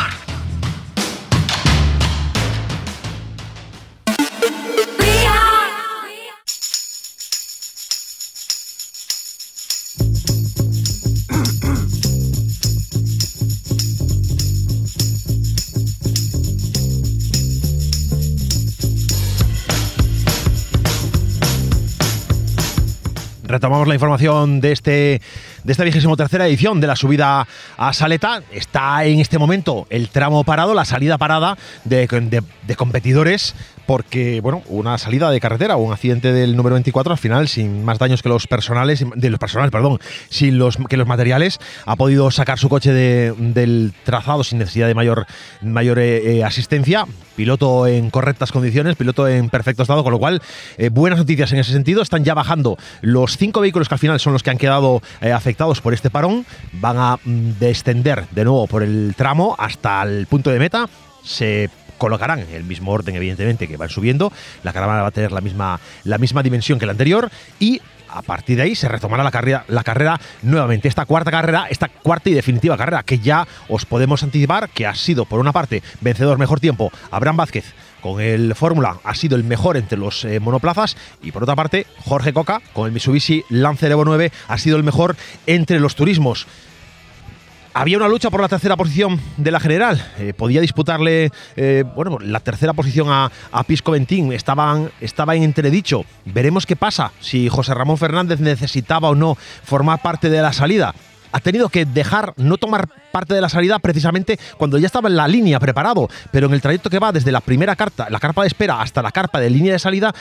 [23.64, 25.22] Retomamos la información de este
[25.64, 27.48] de esta vigésimo tercera edición de la subida
[27.78, 28.42] a Saleta.
[28.52, 33.54] Está en este momento el tramo parado, la salida parada de, de- competidores,
[33.86, 37.82] porque, bueno, una salida de carretera o un accidente del número 24, al final, sin
[37.86, 39.98] más daños que los personales, de los personales, perdón,
[40.28, 44.88] sin los que los materiales, ha podido sacar su coche de- del trazado sin necesidad
[44.88, 45.24] de mayor,
[45.62, 47.06] mayor eh, eh, asistencia.
[47.36, 50.40] Piloto en correctas condiciones, piloto en perfecto estado, con lo cual,
[50.78, 52.02] eh, buenas noticias en ese sentido.
[52.02, 55.32] Están ya bajando los cinco vehículos que al final son los que han quedado eh,
[55.32, 56.46] afectados por este parón.
[56.74, 60.88] Van a mm, descender de nuevo por el tramo hasta el punto de meta.
[61.22, 64.32] Se colocarán en el mismo orden, evidentemente, que van subiendo.
[64.62, 67.80] La caravana va a tener la misma, la misma dimensión que la anterior y
[68.14, 70.88] a partir de ahí se retomará la carrera, la carrera nuevamente.
[70.88, 74.94] Esta cuarta carrera, esta cuarta y definitiva carrera, que ya os podemos anticipar que ha
[74.94, 77.74] sido, por una parte, vencedor mejor tiempo, Abraham Vázquez.
[78.00, 81.86] Con el Fórmula ha sido el mejor entre los eh, monoplazas y por otra parte
[82.04, 86.46] Jorge Coca con el Mitsubishi Lancer Evo 9 ha sido el mejor entre los turismos.
[87.76, 90.00] Había una lucha por la tercera posición de la general.
[90.20, 93.32] Eh, podía disputarle eh, bueno, la tercera posición a,
[93.66, 94.32] Pisco Ventín.
[94.32, 96.04] Estaban, estaba en entredicho.
[96.24, 100.94] Veremos qué pasa si José Ramón Fernández necesitaba o no formar parte de la salida.
[101.32, 105.16] Ha tenido que dejar, no tomar parte de la salida precisamente cuando ya estaba en
[105.16, 106.08] la línea preparado.
[106.30, 109.02] Pero en el trayecto que va desde la primera carta, la carpa de espera, hasta
[109.02, 110.14] la carpa de línea de salida,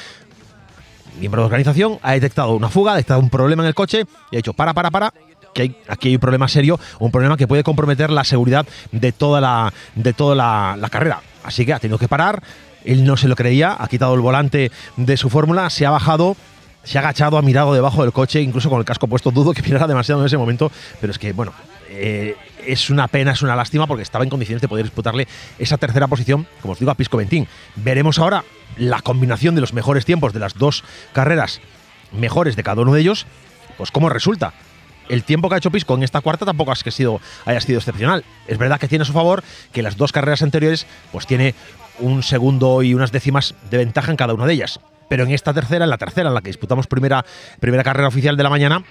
[1.19, 4.35] miembro de organización ha detectado una fuga, ha detectado un problema en el coche y
[4.35, 5.13] ha dicho para, para, para,
[5.53, 9.11] que hay- aquí hay un problema serio, un problema que puede comprometer la seguridad de
[9.11, 11.21] toda la, de toda la, carrera.
[11.43, 12.41] Así que ha tenido que parar,
[12.85, 16.35] él no se lo creía, ha quitado el volante de su fórmula, se ha bajado.
[16.85, 19.31] Se ha agachado, ha mirado debajo del coche, incluso con el casco puesto.
[19.31, 21.53] Dudo que mirara demasiado en ese momento, pero es que, bueno,
[21.87, 22.35] eh,
[22.67, 25.25] es una pena, es una lástima porque estaba en condiciones de poder disputarle
[25.59, 27.47] esa tercera posición, como os digo, a Pisco Ventín.
[27.77, 28.43] Veremos ahora
[28.75, 30.83] la combinación de los mejores tiempos de las dos
[31.13, 31.61] carreras
[32.11, 33.27] mejores de cada uno de ellos,
[33.77, 34.51] pues cómo resulta.
[35.09, 37.79] El tiempo que ha hecho Pisco en esta cuarta tampoco es que sido, haya sido
[37.79, 38.23] excepcional.
[38.47, 41.55] Es verdad que tiene a su favor que las dos carreras anteriores, pues tiene
[41.99, 44.79] un segundo y unas décimas de ventaja en cada una de ellas.
[45.09, 47.25] Pero en esta tercera, en la tercera, en la que disputamos primera,
[47.59, 48.83] primera carrera oficial de la mañana,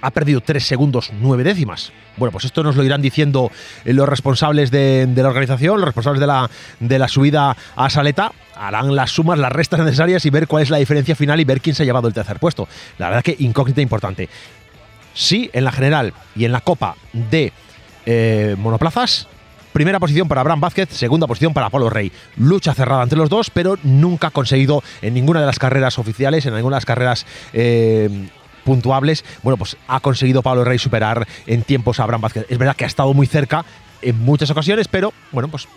[0.00, 1.92] ha perdido 3 segundos 9 décimas.
[2.16, 3.50] Bueno, pues esto nos lo irán diciendo
[3.84, 7.90] eh, los responsables de, de la organización, los responsables de la, de la subida a
[7.90, 8.32] Saleta.
[8.54, 11.60] Harán las sumas, las restas necesarias y ver cuál es la diferencia final y ver
[11.60, 12.68] quién se ha llevado el tercer puesto.
[12.98, 14.28] La verdad que incógnita importante.
[15.16, 17.52] Sí, en la general y en la copa de
[18.04, 19.26] eh, monoplazas,
[19.72, 22.10] Primera posición para Abraham Vázquez, segunda posición para Pablo Rey.
[22.38, 26.46] Lucha cerrada entre los dos, pero nunca ha conseguido en ninguna de las carreras oficiales,
[26.46, 28.08] en ninguna de las carreras eh,
[28.64, 32.46] puntuables, bueno, pues ha conseguido Pablo Rey superar en tiempos a Abraham Vázquez.
[32.48, 33.66] Es verdad que ha estado muy cerca
[34.00, 35.68] en muchas ocasiones, pero bueno, pues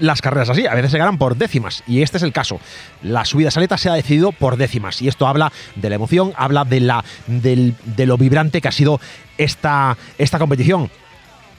[0.00, 2.58] las carreras así, a veces se ganan por décimas, y este es el caso.
[3.02, 6.64] La subida Saleta se ha decidido por décimas, y esto habla de la emoción, habla
[6.64, 9.00] de, la, del- de lo vibrante que ha sido
[9.38, 10.90] esta, esta competición.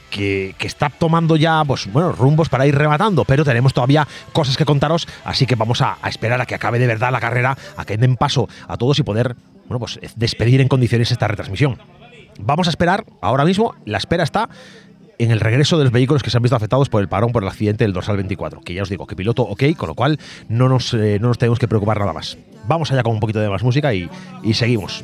[0.09, 4.57] Que, que está tomando ya pues, bueno, rumbos para ir rematando, pero tenemos todavía cosas
[4.57, 7.57] que contaros, así que vamos a, a esperar a que acabe de verdad la carrera,
[7.77, 9.37] a que den paso a todos y poder
[9.69, 11.79] bueno, pues, despedir en condiciones esta retransmisión.
[12.41, 14.49] Vamos a esperar, ahora mismo, la espera está
[15.23, 17.43] en el regreso de los vehículos que se han visto afectados por el parón por
[17.43, 20.19] el accidente del dorsal 24, que ya os digo que piloto ok, con lo cual
[20.49, 22.37] no nos, eh, no nos tenemos que preocupar nada más.
[22.67, 24.09] Vamos allá con un poquito de más música y,
[24.43, 25.03] y seguimos.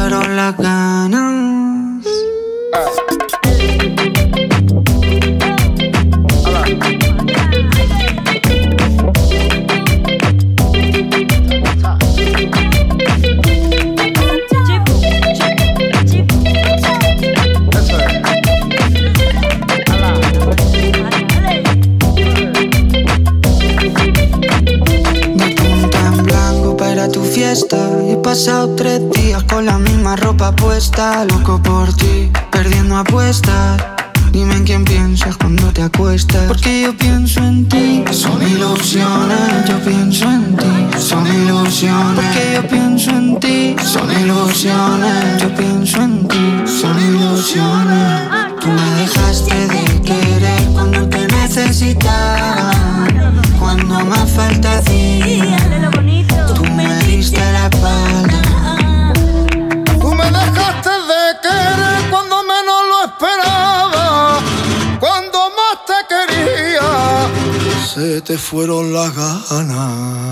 [0.00, 1.29] fueron las ganas.
[30.50, 31.24] Misma ropa puesta.
[31.24, 33.82] Loco por ti, perdiendo apuestas.
[34.32, 36.46] Dime en quién piensas cuando te acuestas.
[36.46, 38.04] Porque yo pienso en ti.
[38.12, 40.98] Son ilusiones, yo pienso en ti.
[40.98, 42.14] Son ilusiones.
[42.14, 43.76] Porque yo pienso en ti.
[43.84, 46.19] Son ilusiones, yo pienso en ti.
[68.30, 70.29] Te fueron las ganas.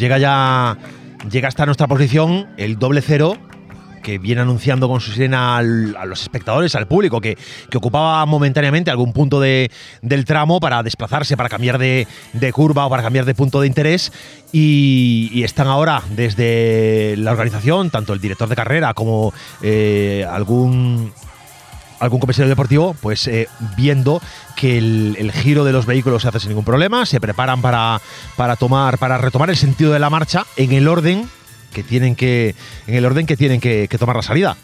[0.00, 0.78] Pues llega ya.
[1.30, 3.36] Llega hasta nuestra posición el doble cero
[4.02, 7.36] que viene anunciando con su sirena a los espectadores, al público, que,
[7.68, 9.70] que ocupaba momentáneamente algún punto de-
[10.00, 13.66] del tramo para desplazarse, para cambiar de, de curva o para cambiar de punto de
[13.66, 14.10] interés.
[14.52, 21.12] Y, y están ahora desde la organización, tanto el director de carrera como eh, algún
[22.00, 24.20] algún comisario deportivo, pues eh, viendo
[24.56, 28.00] que el, giro de los vehículos se hace sin ningún problema, se preparan para,
[28.36, 31.28] para tomar, para retomar el sentido de la marcha en el orden
[31.72, 32.54] que tienen que,
[32.86, 34.56] en el orden que tienen que tomar la salida.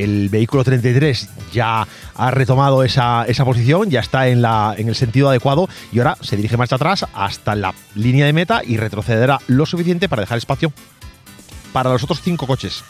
[0.00, 4.94] El vehículo 33 ya ha retomado esa, esa posición, ya está en, la, en el
[4.94, 9.40] sentido adecuado y ahora se dirige marcha atrás hasta la línea de meta y retrocederá
[9.46, 10.72] lo suficiente para dejar espacio
[11.74, 12.82] para los otros cinco coches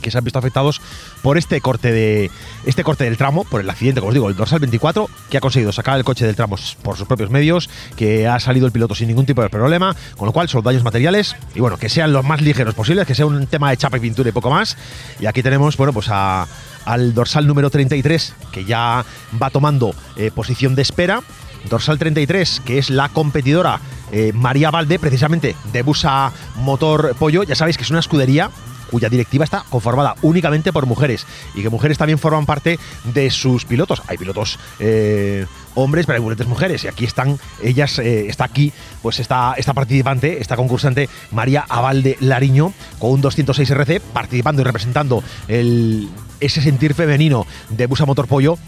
[0.00, 0.80] que se han visto afectados
[1.22, 2.30] por este corte de
[2.66, 5.40] este corte del tramo, por el accidente, como os digo, el dorsal 24, que ha
[5.40, 8.94] conseguido sacar el coche del tramo por sus propios medios, que ha salido el piloto
[8.94, 12.12] sin ningún tipo de problema, con lo cual son daños materiales y bueno, que sean
[12.12, 14.76] los más ligeros posibles, que sea un tema de chapa y pintura y poco más.
[15.20, 16.46] Y aquí tenemos, bueno, pues a-
[16.84, 19.04] al dorsal número 33, que ya
[19.40, 21.22] va tomando eh, posición de espera.
[21.68, 23.80] Dorsal 33, que es la competidora
[24.12, 27.42] eh, María Valde, precisamente de Busa Motor Pollo.
[27.42, 28.50] Ya sabéis que es una escudería
[28.90, 33.64] cuya directiva está conformada únicamente por mujeres y que mujeres también forman parte de sus
[33.64, 34.02] pilotos.
[34.08, 38.72] Hay pilotos eh, hombres, pero hay mujeres mujeres y aquí están ellas, eh, está aquí
[39.02, 44.64] pues esta, esta participante, esta concursante María Avalde Lariño con un 206 RC participando y
[44.64, 46.08] representando el,
[46.40, 48.58] ese sentir femenino de Busa Motor Pollo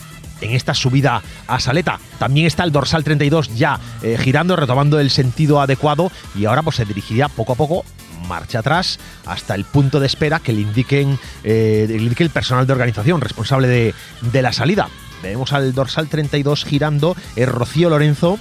[0.42, 2.00] en esta subida a Saleta.
[2.18, 6.76] También está el dorsal 32 ya eh, girando, retomando el sentido adecuado y ahora pues
[6.76, 7.84] se dirigiría poco a poco
[8.33, 13.20] marcha atrás hasta el punto de espera que le indiquen eh, el personal de organización
[13.20, 14.89] responsable de, de la salida.
[15.22, 18.39] Vemos al dorsal 32 girando, es Rocío Lorenzo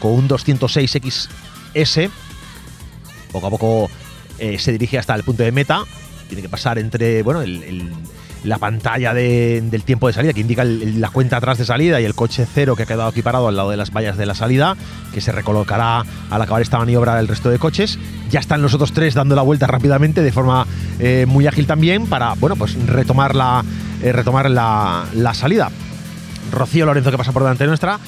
[0.00, 2.10] con un 206XS.
[3.32, 3.90] Poco a poco
[4.38, 5.82] eh, se dirige hasta el punto de meta.
[6.28, 7.92] Tiene que pasar entre bueno, el- el-
[8.44, 12.04] la pantalla de- del tiempo de salida que indica la cuenta atrás de salida y
[12.04, 14.34] el coche cero que ha quedado aquí parado al lado de las vallas de la
[14.34, 14.76] salida,
[15.12, 17.98] que se recolocará al acabar esta maniobra el resto de coches.
[18.30, 20.66] Ya están los otros tres dando la vuelta rápidamente de forma
[20.98, 23.64] eh, muy ágil también para bueno, pues retomar la,
[24.02, 25.70] eh, retomar la, la salida.
[26.52, 27.98] Rocío Lorenzo que pasa por delante nuestra,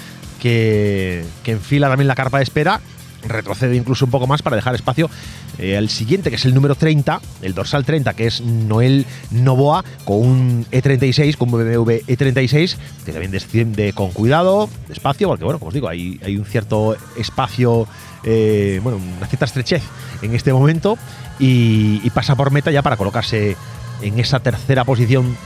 [0.40, 2.80] que, que enfila también la carpa de espera,
[3.26, 5.10] retrocede incluso un poco más para dejar espacio
[5.58, 9.84] eh, al siguiente, que es el número 30, el dorsal 30, que es Noel Novoa,
[10.04, 15.58] con un E36, con un BMW E36, que también desciende con cuidado, despacio, porque bueno,
[15.58, 17.86] como os digo, hay, un cierto espacio,
[18.24, 19.82] eh, bueno, una cierta estrechez
[20.22, 20.98] en este momento,
[21.38, 23.56] y pasa por meta ya para colocarse
[24.02, 25.36] en esa tercera posición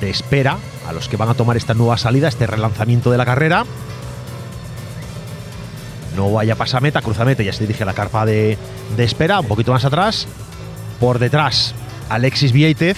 [0.00, 3.24] de espera a los que van a tomar esta nueva salida, este relanzamiento de la
[3.24, 3.64] carrera.
[6.16, 8.56] No vaya pasameta, cruzameta, ya se dirige a la carpa de,
[8.96, 10.26] espera, un poquito más atrás.
[10.98, 11.74] Por detrás,
[12.08, 12.96] Alexis Vieitez.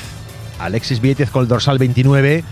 [0.60, 2.44] Alexis Vieitez con el dorsal 29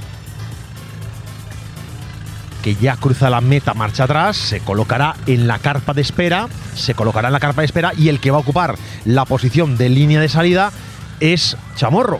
[2.62, 6.95] que ya cruza la meta, marcha atrás, se colocará en la carpa de espera, se
[6.95, 9.89] colocará en la carpa de espera y el que va a ocupar la posición de
[9.89, 10.73] línea de salida
[11.21, 12.19] es Chamorro,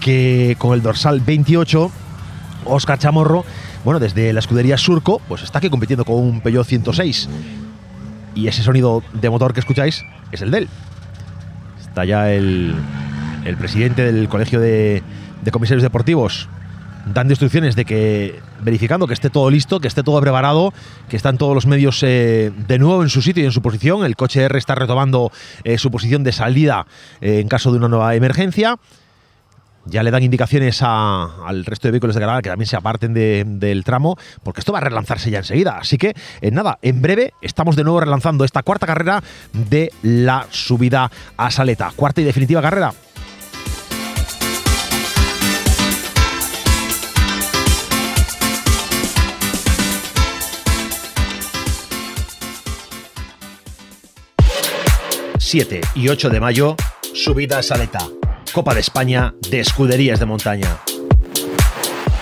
[0.00, 1.90] que con el dorsal 28,
[2.64, 3.44] Oscar Chamorro,
[3.84, 7.28] bueno, desde la escudería Surco, pues está aquí compitiendo con un Peugeot 106.
[8.34, 10.68] Y ese sonido de motor que escucháis es el de él.
[11.80, 12.74] Está ya el,
[13.44, 15.02] el presidente del Colegio de,
[15.42, 16.48] de Comisarios Deportivos,
[17.12, 20.72] dando instrucciones de que verificando que esté todo listo, que esté todo preparado,
[21.08, 24.04] que están todos los medios eh, de nuevo en su sitio y en su posición.
[24.04, 25.30] El coche R está retomando
[25.64, 26.86] eh, su posición de salida
[27.20, 28.78] eh, en caso de una nueva emergencia.
[29.86, 33.12] Ya le dan indicaciones a- al resto de vehículos de carga que también se aparten
[33.14, 35.78] de- del tramo, porque esto va a relanzarse ya enseguida.
[35.78, 39.22] Así que, eh, nada, en breve estamos de nuevo relanzando esta cuarta carrera
[39.52, 41.92] de la subida a Saleta.
[41.94, 42.92] Cuarta y definitiva carrera.
[55.38, 56.74] ...7 y 8 de mayo,
[57.12, 58.08] subida a Saleta.
[58.54, 60.78] Copa de España de escuderías de montaña.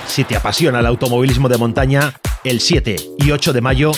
[0.06, 3.92] Si te apasiona el automovilismo de montaña, el 7 y 8 de mayo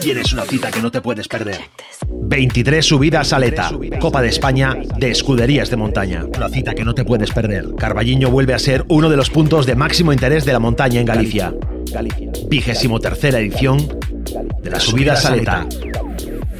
[0.00, 1.60] tienes una cita que no te puedes perder.
[2.08, 6.24] 23 subidas a Aleta, Copa de España de escuderías de montaña.
[6.34, 7.74] Una cita que no te puedes perder.
[7.76, 11.06] Carballiño vuelve a ser uno de los puntos de máximo interés de la montaña en
[11.06, 11.52] Galicia.
[12.48, 14.00] Vigésimo tercera edición
[14.62, 15.66] de las subidas a Aleta.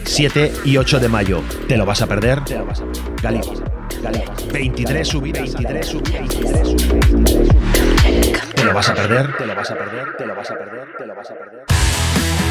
[0.05, 1.43] 7 y 8 de mayo.
[1.69, 2.43] ¿Te lo vas a perder?
[3.23, 3.53] Galicia.
[4.51, 5.53] 23 subidas.
[5.55, 6.29] 23 subidas.
[8.55, 9.37] ¿Te lo vas a perder?
[9.37, 10.17] ¿Te lo vas a perder?
[10.17, 10.89] ¿Te lo vas a perder?
[10.97, 11.65] ¿Te lo vas a perder?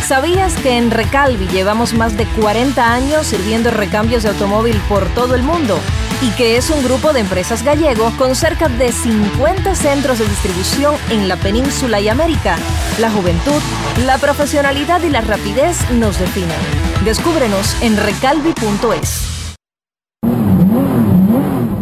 [0.05, 5.33] ¿Sabías que en Recalvi llevamos más de 40 años sirviendo recambios de automóvil por todo
[5.33, 5.79] el mundo?
[6.21, 10.95] Y que es un grupo de empresas gallego con cerca de 50 centros de distribución
[11.09, 12.57] en la península y América.
[12.99, 13.61] La juventud,
[14.05, 16.57] la profesionalidad y la rapidez nos definen.
[17.05, 19.38] Descúbrenos en recalvi.es.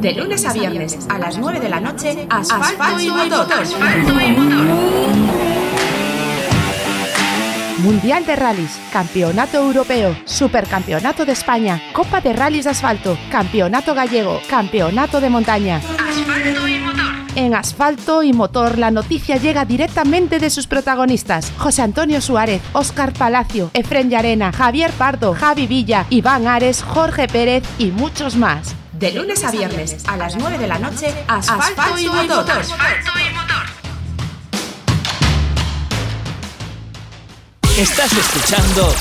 [0.02, 3.64] De lunes a viernes a las 9 de la noche, asfalto, y motor.
[7.80, 14.40] Mundial de Rallys, Campeonato Europeo, Supercampeonato de España, Copa de Rallys de Asfalto, Campeonato Gallego,
[14.48, 15.82] Campeonato de Montaña.
[17.36, 23.14] En Asfalto y Motor la noticia llega directamente de sus protagonistas, José Antonio Suárez, Óscar
[23.14, 28.76] Palacio, Efren Llarena, Javier Pardo, Javi Villa, Iván Ares, Jorge Pérez y muchos más.
[29.00, 32.64] De lunes a viernes a las 9 de la noche, asfalto, y motor.
[37.78, 38.92] Estás escuchando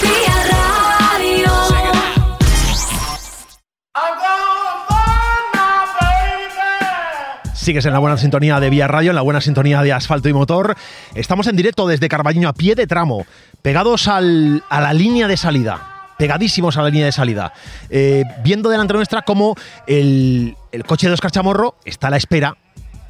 [7.54, 10.32] Sigues en la buena sintonía de Vía Radio, en la buena sintonía de Asfalto y
[10.32, 10.76] Motor.
[11.16, 13.26] Estamos en directo desde Carballiño a pie de tramo,
[13.62, 15.95] pegados al- a la línea de salida.
[16.18, 17.52] Pegadísimos a la línea de salida.
[17.90, 19.54] Eh, viendo delante nuestra cómo
[19.86, 22.56] el, el coche de Oscar Chamorro está a la espera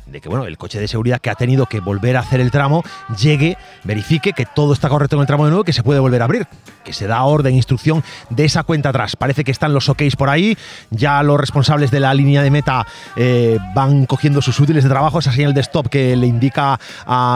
[0.06, 2.50] de que bueno, el coche de seguridad que ha tenido que volver a hacer el
[2.50, 2.82] tramo
[3.18, 6.22] llegue, verifique que todo está correcto en el tramo de nuevo que se puede volver
[6.22, 6.46] a abrir,
[6.84, 9.16] que se da orden, instrucción de esa cuenta atrás.
[9.16, 10.56] Parece que están los OKs por ahí,
[10.90, 12.86] ya los responsables de la línea de meta
[13.16, 16.78] eh, van cogiendo sus útiles de trabajo, esa señal de stop que le indica,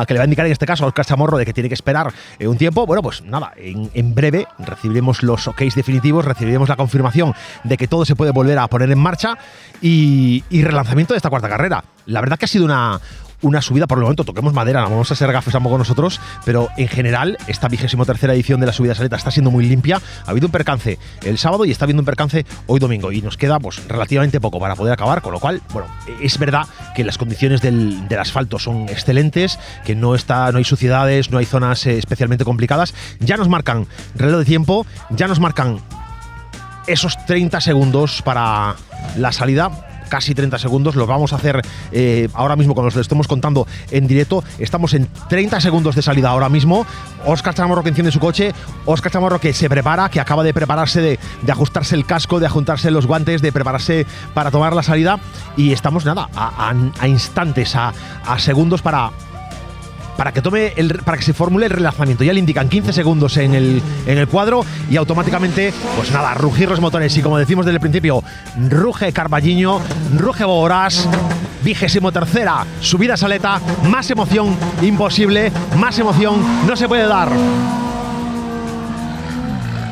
[0.07, 2.13] que le va a indicar en este caso a Oscar de que tiene que esperar
[2.39, 2.87] eh, un tiempo.
[2.87, 8.05] Bueno, pues nada, en, breve recibiremos los OKs definitivos, recibiremos la confirmación de que todo
[8.05, 9.37] se puede volver a poner en marcha
[9.81, 11.85] y relanzamiento de esta cuarta carrera.
[12.07, 13.01] La verdad que ha sido una,
[13.43, 16.89] una subida, por el momento toquemos madera, vamos a ser gafes tampoco nosotros, pero en
[16.89, 20.01] general esta vigésimo tercera edición de la subida saleta está siendo muy limpia.
[20.27, 23.37] Ha habido un percance el sábado y está habiendo un percance hoy domingo y nos
[23.37, 25.89] queda pues relativamente poco para poder acabar, con lo cual, bueno,
[26.21, 30.65] es verdad que las condiciones del, del asfalto son excelentes, que no, está, no hay
[30.65, 32.95] suciedades, no hay zonas eh, especialmente complicadas.
[33.21, 35.81] Ya nos marcan reloj de tiempo, ya nos marcan
[36.87, 38.75] esos 30 segundos para
[39.17, 39.90] la salida.
[40.11, 43.67] Casi 30 segundos, los vamos a hacer eh, ahora mismo cuando os lo estemos contando
[43.91, 44.45] en directo.
[44.59, 46.85] Estamos en 30 segundos de salida ahora mismo.
[47.25, 48.53] Oscar Chamorro que enciende su coche,
[48.87, 51.19] Oscar Chamorro que se prepara, que acaba de prepararse, de,
[51.51, 54.05] ajustarse el casco, de ajustarse los guantes, de prepararse
[54.35, 55.21] para tomar la salida.
[55.57, 57.93] Y estamos, nada, a, instantes, a
[58.39, 59.13] segundos para,
[60.17, 62.25] para que tome el, para que se formule el relanzamiento.
[62.25, 66.69] Ya le indican 15 segundos en el, en el cuadro y automáticamente, pues nada, rugir
[66.69, 67.17] los motores.
[67.17, 68.23] Y como decimos desde el principio,
[68.69, 69.81] ruge Carballiño,
[70.17, 71.09] ruge Bogoras.
[71.63, 73.61] Vigésimo tercera subida Saleta.
[73.89, 75.53] Más emoción imposible.
[75.77, 77.31] Más emoción no se puede dar.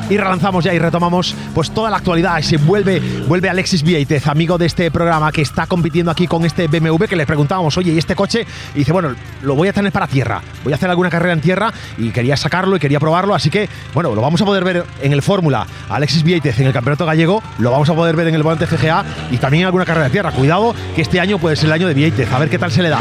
[0.09, 2.41] Y relanzamos ya y retomamos pues toda la actualidad.
[2.41, 6.67] Se vuelve, vuelve Alexis Vieitez, amigo de este programa que está compitiendo aquí con este
[6.67, 8.45] BMW que le preguntábamos, oye, ¿y este coche?
[8.73, 10.41] Y dice, bueno, lo voy a tener para tierra.
[10.63, 13.35] Voy a hacer alguna carrera en tierra y quería sacarlo y quería probarlo.
[13.35, 15.67] Así que, bueno, lo vamos a poder ver en el Fórmula.
[15.89, 17.43] Alexis Vieitez en el Campeonato Gallego.
[17.59, 20.11] Lo vamos a poder ver en el Volante FGA y también en alguna carrera de
[20.11, 20.31] tierra.
[20.31, 22.31] Cuidado que este año puede ser el año de Vieitez.
[22.31, 22.99] A ver qué tal se le da.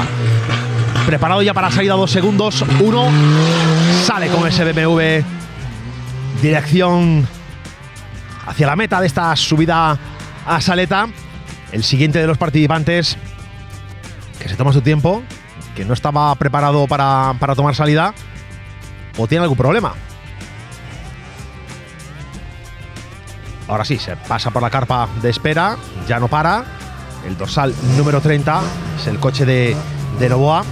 [1.07, 2.63] Preparado ya para salida dos segundos.
[2.81, 3.09] Uno
[4.05, 5.38] sale con ese BMW
[6.43, 7.27] dirección
[8.47, 9.99] hacia la meta de esta subida
[10.47, 11.09] a Saleta.
[11.73, 13.17] El siguiente de los participantes
[14.39, 15.23] que se toma su tiempo,
[15.75, 18.15] que no estaba preparado para, para tomar salida
[19.19, 19.95] o tiene algún problema.
[23.69, 25.77] Ahora sí, se pasa por la carpa de espera,
[26.09, 26.65] ya no para.
[27.27, 28.63] El dorsal número 30
[28.99, 29.77] es el coche de,
[30.19, 30.65] de Novoa.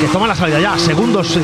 [0.00, 1.38] Que toma la salida ya, segundos.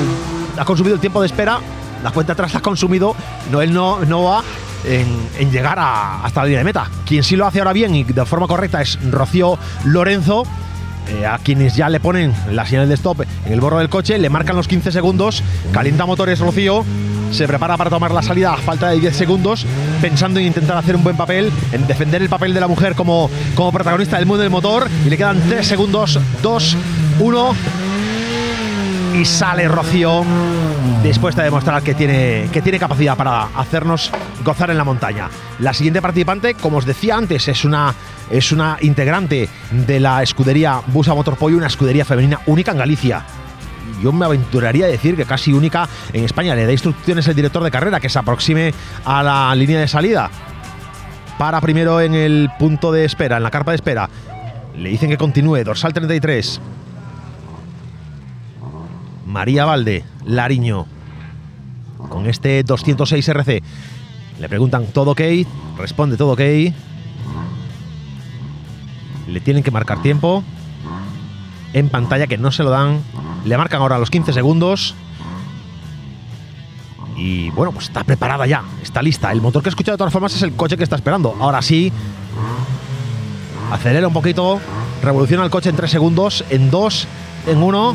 [0.56, 1.60] Eh, ha consumido el tiempo de espera,
[2.02, 3.14] la cuenta atrás la ha consumido,
[3.50, 4.42] no, él no, no va
[4.84, 5.06] en,
[5.38, 6.88] en llegar hasta la línea de meta.
[7.06, 10.44] Quien sí lo hace ahora bien y de forma correcta es Rocío Lorenzo,
[11.08, 14.18] eh, a quienes ya le ponen la señal de stop en el borro del coche,
[14.18, 15.42] le marcan los 15 segundos,
[15.72, 16.84] calienta motores Rocío,
[17.32, 19.66] se prepara para tomar la salida a falta de 10 segundos,
[20.00, 23.30] pensando en intentar hacer un buen papel, en defender el papel de la mujer como,
[23.54, 26.76] como protagonista del mundo del motor, y le quedan 3 segundos, 2,
[27.20, 27.56] 1,
[29.14, 30.24] y sale Rocío
[31.02, 34.10] dispuesta a demostrar que tiene, que tiene capacidad para hacernos
[34.44, 35.28] gozar en la montaña.
[35.58, 37.94] La siguiente participante, como os decía antes, es una,
[38.30, 43.24] es una integrante de la escudería Busa Motorpollo, una escudería femenina única en Galicia.
[44.02, 46.54] Yo me aventuraría a decir que casi única en España.
[46.54, 48.72] Le da instrucciones el director de carrera que se aproxime
[49.04, 50.30] a la línea de salida.
[51.38, 54.08] Para primero en el punto de espera, en la carpa de espera.
[54.76, 56.60] Le dicen que continúe, dorsal 33.
[59.30, 60.86] María Valde, Lariño,
[62.08, 63.62] con este 206 RC.
[64.40, 65.20] Le preguntan todo ok,
[65.78, 66.40] responde todo ok.
[69.28, 70.42] Le tienen que marcar tiempo.
[71.72, 73.00] En pantalla que no se lo dan.
[73.44, 74.96] Le marcan ahora los 15 segundos.
[77.16, 79.30] Y bueno, pues está preparada ya, está lista.
[79.30, 81.36] El motor que he escuchado de todas formas es el coche que está esperando.
[81.38, 81.92] Ahora sí,
[83.70, 84.60] acelera un poquito,
[85.02, 87.08] revoluciona el coche en 3 segundos, en 2,
[87.46, 87.94] en 1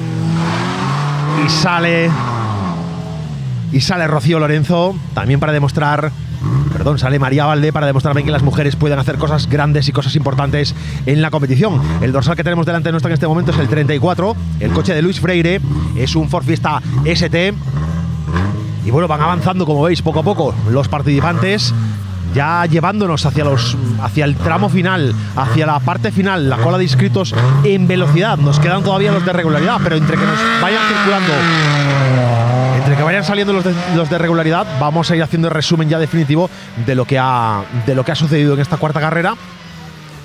[1.43, 2.09] y sale
[3.71, 6.11] y sale Rocío Lorenzo también para demostrar
[6.71, 10.15] perdón sale María Valde para demostrarme que las mujeres pueden hacer cosas grandes y cosas
[10.15, 10.75] importantes
[11.05, 11.81] en la competición.
[12.01, 14.93] El dorsal que tenemos delante de nuestra en este momento es el 34 el coche
[14.93, 15.59] de Luis Freire
[15.95, 17.53] es un Ford Fiesta ST
[18.85, 21.73] y bueno van avanzando como veis poco a poco los participantes
[22.35, 26.83] ya llevándonos hacia los hacia el tramo final, hacia la parte final, la cola de
[26.83, 27.33] inscritos
[27.63, 28.37] en velocidad.
[28.37, 31.33] Nos quedan todavía los de regularidad, pero entre que nos vayan circulando,
[32.77, 35.87] entre que vayan saliendo los de, los de regularidad, vamos a ir haciendo el resumen
[35.87, 36.49] ya definitivo
[36.85, 39.35] de lo que ha de lo que ha sucedido en esta cuarta carrera.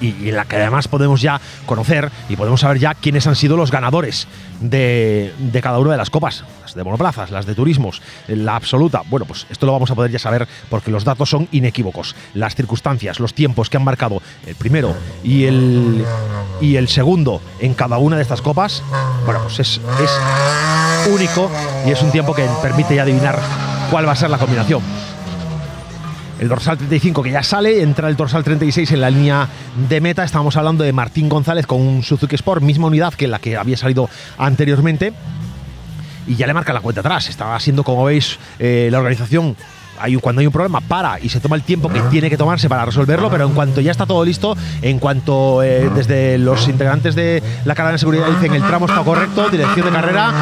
[0.00, 3.56] Y, en la que además podemos ya conocer y podemos saber ya quiénes han sido
[3.56, 4.26] los ganadores
[4.60, 9.02] de, de cada una de las copas, las de monoplazas, las de turismos, la absoluta.
[9.08, 12.14] Bueno, pues esto lo vamos a poder ya saber porque los datos son inequívocos.
[12.34, 16.04] Las circunstancias, los tiempos que han marcado el primero y el,
[16.60, 18.82] y el segundo en cada una de estas copas,
[19.24, 21.50] bueno, pues es, es único
[21.86, 23.38] y es un tiempo que permite ya adivinar
[23.90, 24.82] cuál va a ser la combinación.
[26.40, 29.46] El dorsal 35 que ya sale, entra el dorsal 36 en la línea
[29.90, 30.24] de meta.
[30.24, 33.76] Estamos hablando de Martín González con un Suzuki Sport, misma unidad que la que había
[33.76, 35.12] salido anteriormente.
[36.26, 37.28] Y ya le marca la cuenta atrás.
[37.28, 39.54] Estaba siendo, como veis, eh, la organización.
[40.00, 42.68] Hay, cuando hay un problema, para y se toma el tiempo que tiene que tomarse
[42.68, 47.14] para resolverlo, pero en cuanto ya está todo listo, en cuanto eh, desde los integrantes
[47.14, 50.32] de la cadena de seguridad dicen el tramo está correcto, dirección de carrera,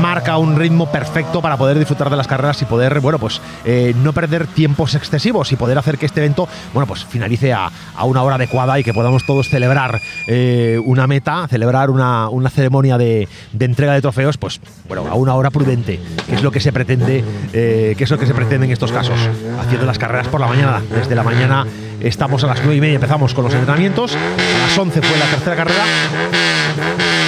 [0.00, 3.94] marca un ritmo perfecto para poder disfrutar de las carreras y poder, bueno, pues eh,
[4.02, 8.04] no perder tiempos excesivos y poder hacer que este evento, bueno, pues finalice a, a
[8.04, 12.98] una hora adecuada y que podamos todos celebrar eh, una meta, celebrar una, una ceremonia
[12.98, 16.60] de, de entrega de trofeos, pues, bueno, a una hora prudente, que es lo que
[16.60, 19.18] se pretende, que es lo que se pretende en estos casos,
[19.60, 20.82] haciendo las carreras por la mañana.
[20.90, 21.66] Desde la mañana
[22.00, 25.26] estamos a las nueve y media, empezamos con los entrenamientos, a las 11 fue la
[25.26, 25.84] tercera carrera.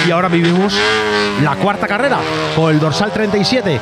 [0.07, 0.75] Y ahora vivimos
[1.43, 2.19] la cuarta carrera
[2.55, 3.79] con el dorsal 37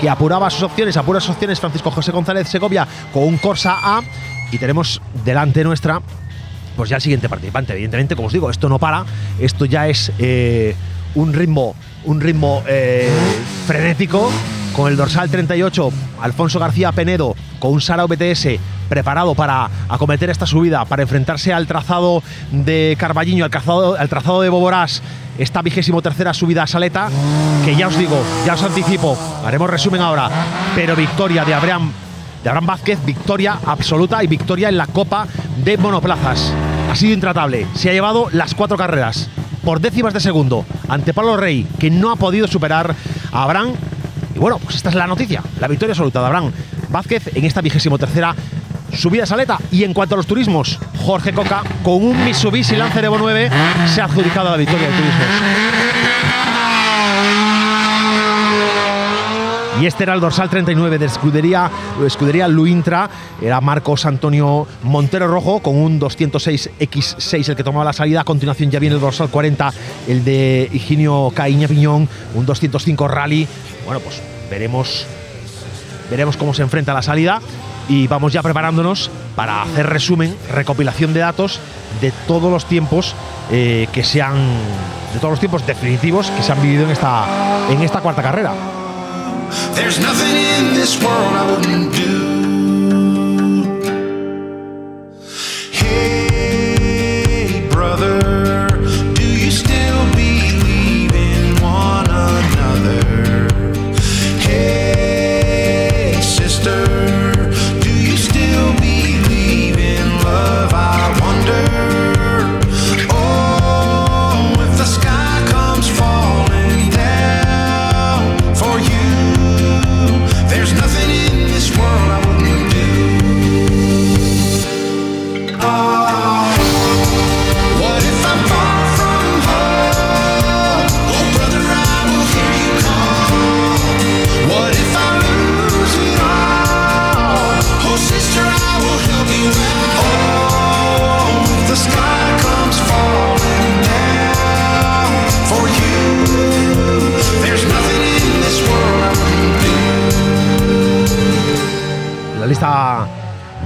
[0.00, 4.02] que apuraba sus opciones, apura sus opciones Francisco José González Segovia con un Corsa A.
[4.50, 6.00] Y tenemos delante nuestra
[6.76, 7.72] pues ya el siguiente participante.
[7.72, 9.04] Evidentemente, como os digo, esto no para,
[9.40, 10.76] esto ya es eh,
[11.14, 11.74] un ritmo,
[12.06, 13.10] un ritmo eh,
[13.66, 14.30] frenético
[14.74, 20.46] con el dorsal 38, Alfonso García Penedo con un Sara VTS preparado para acometer esta
[20.46, 25.02] subida, para enfrentarse al trazado de Carballiño, al trazado, al trazado de Boborás,
[25.38, 27.08] esta vigésimo tercera subida a Saleta,
[27.64, 30.30] que ya os digo, ya os anticipo, haremos resumen ahora,
[30.74, 31.90] pero victoria de Abraham,
[32.44, 35.26] de Abraham Vázquez, victoria absoluta y victoria en la Copa
[35.64, 36.52] de Monoplazas.
[36.90, 39.28] Ha sido intratable, se ha llevado las cuatro carreras
[39.66, 42.94] por décimas de segundo ante Pablo Rey, que no ha podido superar
[43.32, 43.72] a Abraham.
[44.32, 46.52] Y bueno, pues esta es la noticia, la victoria absoluta de Abraham
[46.88, 48.32] Vázquez en esta vigésimo tercera
[48.92, 49.58] subida a Saleta.
[49.72, 53.50] Y en cuanto a los turismos, Jorge Coca, con un Mitsubishi Lancer Evo 9,
[53.92, 55.85] se ha adjudicado la victoria de turismos.
[59.80, 61.70] Y este era el dorsal 39 de escudería,
[62.06, 63.10] escudería Luintra.
[63.42, 68.22] Era Marcos Antonio Montero Rojo con un 206X6 el que tomaba la salida.
[68.22, 69.72] A continuación ya viene el dorsal 40,
[70.08, 73.46] el de Higinio Caíña Piñón, un 205 Rally.
[73.84, 75.06] Bueno, pues veremos,
[76.10, 77.42] veremos cómo se enfrenta la salida.
[77.86, 81.60] Y vamos ya preparándonos para hacer resumen, recopilación de datos
[82.00, 83.14] de todos los tiempos
[83.50, 84.36] eh, que se han.
[85.12, 87.26] de todos los tiempos definitivos que se han vivido en esta,
[87.70, 88.54] en esta cuarta carrera.
[89.76, 92.15] There's nothing in this world I wouldn't do.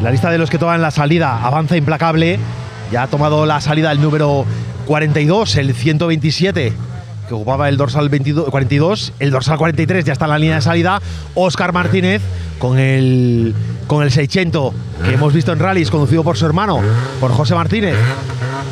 [0.03, 2.39] La lista de los que toman la salida avanza implacable.
[2.91, 4.47] Ya ha tomado la salida el número
[4.87, 6.73] 42, el 127,
[7.29, 9.13] que ocupaba el dorsal 22 42.
[9.19, 11.01] El dorsal 43 ya está en la línea de salida.
[11.35, 12.23] Oscar Martínez
[12.59, 13.55] con el,
[13.87, 14.75] con el 600
[15.05, 16.81] que hemos visto en rallies, conducido por su hermano,
[17.21, 17.97] por José Martínez.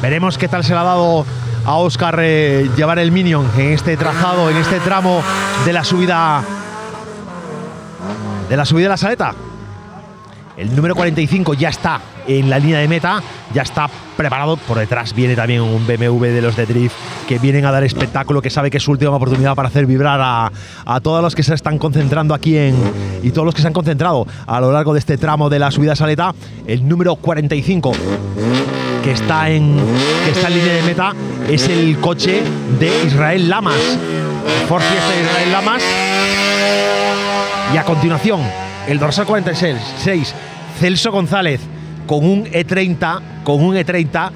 [0.01, 1.27] Veremos qué tal se le ha dado
[1.65, 5.23] a Oscar eh, llevar el Minion en este trazado, en este tramo
[5.67, 6.43] de la subida
[8.49, 9.35] de la subida de la saleta.
[10.59, 13.23] El número 45 ya está en la línea de meta,
[13.55, 14.57] ya está preparado.
[14.57, 16.97] Por detrás viene también un BMW de los de Drift
[17.29, 20.21] que vienen a dar espectáculo, que sabe que es su última oportunidad para hacer vibrar
[20.21, 20.51] a,
[20.85, 22.75] a todos los que se están concentrando aquí en.
[23.23, 25.71] y todos los que se han concentrado a lo largo de este tramo de la
[25.71, 26.35] subida a Saleta.
[26.67, 27.93] El número 45
[29.05, 29.77] que está en,
[30.25, 31.13] que está en línea de meta
[31.49, 32.43] es el coche
[32.81, 33.97] de Israel Lamas.
[34.69, 35.83] Ford Fiesta de Israel Lamas.
[37.73, 38.41] Y a continuación,
[38.89, 40.35] el dorsal 46,
[40.81, 41.61] Celso González,
[42.07, 44.31] con un E30, con un E30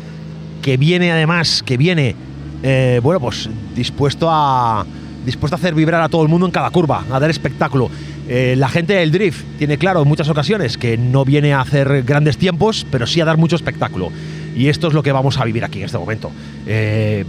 [0.61, 2.14] que viene además, que viene,
[2.62, 4.84] eh, bueno, pues dispuesto a,
[5.24, 7.90] dispuesto a hacer vibrar a todo el mundo en cada curva, a dar espectáculo.
[8.28, 12.03] Eh, la gente del drift tiene claro en muchas ocasiones que no viene a hacer
[12.03, 14.11] grandes tiempos, pero sí a dar mucho espectáculo.
[14.55, 16.30] Y esto es lo que vamos a vivir aquí en este momento.
[16.66, 17.24] Eh,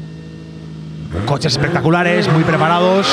[1.25, 3.07] coches espectaculares, muy preparados.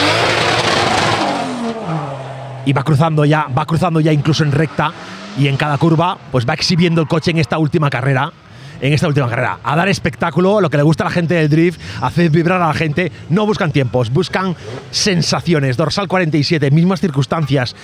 [2.66, 4.92] Y va cruzando ya, va cruzando ya incluso en recta
[5.38, 8.32] y en cada curva, pues va exhibiendo el coche en esta última carrera.
[8.82, 11.50] En esta última carrera, a dar espectáculo, lo que le gusta a la gente del
[11.50, 13.12] drift, hacer vibrar a la gente.
[13.28, 14.56] No buscan tiempos, buscan
[14.90, 15.76] sensaciones.
[15.76, 17.76] Dorsal 47, mismas circunstancias.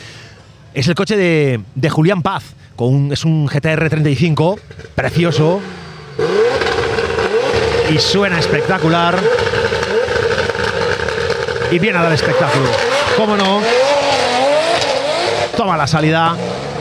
[0.72, 2.44] Es el coche de, de Julián Paz,
[2.76, 4.58] con un- es un GTR 35,
[4.94, 5.60] precioso.
[7.92, 9.18] Y suena espectacular.
[11.70, 12.70] Y viene a dar espectáculo.
[13.18, 13.60] ¿Cómo no?
[15.56, 16.36] Toma la salida.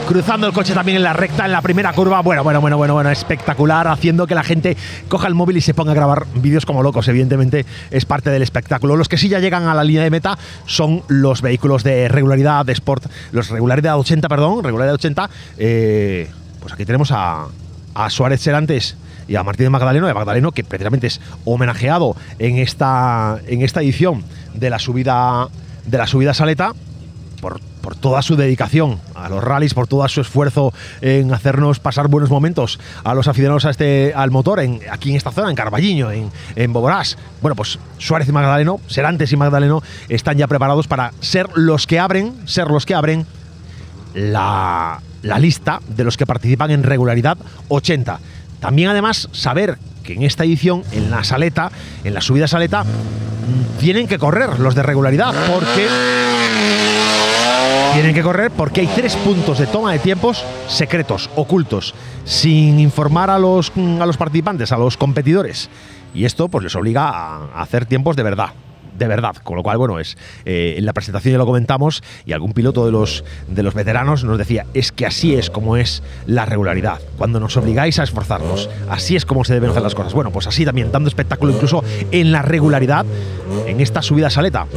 [0.05, 2.21] Cruzando el coche también en la recta, en la primera curva.
[2.21, 3.87] Bueno, bueno, bueno, bueno, bueno, espectacular.
[3.87, 4.75] Haciendo que la gente
[5.07, 7.07] coja el móvil y se ponga a grabar vídeos como locos.
[7.07, 8.97] Evidentemente es parte del espectáculo.
[8.97, 12.65] Los que sí ya llegan a la línea de meta son los vehículos de regularidad
[12.65, 13.05] de Sport.
[13.31, 15.29] Los regularidad 80, perdón, regularidad 80.
[15.57, 17.45] Eh, pues aquí tenemos a,
[17.93, 18.97] a Suárez Serantes
[19.29, 24.25] y a Martínez Magdaleno, de Magdaleno, que precisamente es homenajeado en esta, en esta edición
[24.53, 25.47] de la subida
[25.85, 26.73] de la subida Saleta
[27.81, 32.29] por, toda su dedicación a los rallies, por todo su esfuerzo en hacernos pasar buenos
[32.29, 36.11] momentos a los aficionados a este, al motor en, aquí en esta zona, en Carballiño,
[36.11, 37.17] en, en Boborás.
[37.41, 41.99] Bueno, pues Suárez y Magdaleno, Serantes y Magdaleno están ya preparados para ser los que
[41.99, 43.25] abren, ser los que abren
[44.15, 47.37] la, la lista de los que participan en regularidad
[47.67, 48.19] 80.
[48.59, 51.71] También además saber que en esta edición, en la saleta,
[52.03, 52.85] en la subida saleta,
[53.79, 55.87] tienen que correr los de regularidad porque
[57.93, 63.29] tienen que correr porque hay tres puntos de toma de tiempos secretos, ocultos, sin informar
[63.29, 65.69] a los, mm, a los participantes, a los competidores.
[66.13, 68.49] Y esto pues les obliga a a hacer tiempos de verdad.
[68.97, 72.33] De verdad, con lo cual, bueno, es eh, en la presentación ya lo comentamos y
[72.33, 76.01] algún piloto de los, de los veteranos nos decía, es que así es como es
[76.25, 80.13] la regularidad, cuando nos obligáis a esforzarnos, así es como se deben hacer las cosas.
[80.13, 83.05] Bueno, pues así también, dando espectáculo incluso en la regularidad,
[83.67, 84.67] en esta subida saleta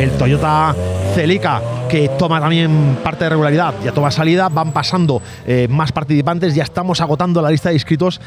[0.00, 0.74] el Toyota
[1.14, 6.54] Celica, que toma también parte de regularidad, ya toma salida, van pasando eh, más participantes,
[6.54, 8.18] ya estamos agotando la lista de inscritos.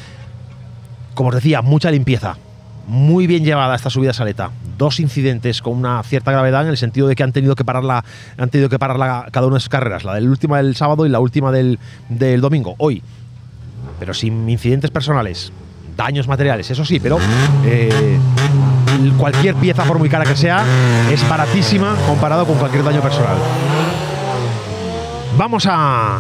[1.15, 2.37] Como os decía, mucha limpieza.
[2.85, 4.51] Muy bien llevada esta subida saleta.
[4.77, 8.03] Dos incidentes con una cierta gravedad en el sentido de que han tenido que pararla,
[8.37, 11.09] han tenido que pararla cada una de sus carreras, la del última del sábado y
[11.09, 11.79] la última del,
[12.09, 13.01] del domingo, hoy.
[13.99, 15.53] Pero sin incidentes personales,
[15.95, 17.19] daños materiales, eso sí, pero
[17.65, 18.19] eh,
[19.17, 20.63] cualquier pieza, por muy cara que sea,
[21.11, 23.37] es baratísima comparado con cualquier daño personal.
[25.37, 26.19] Vamos a,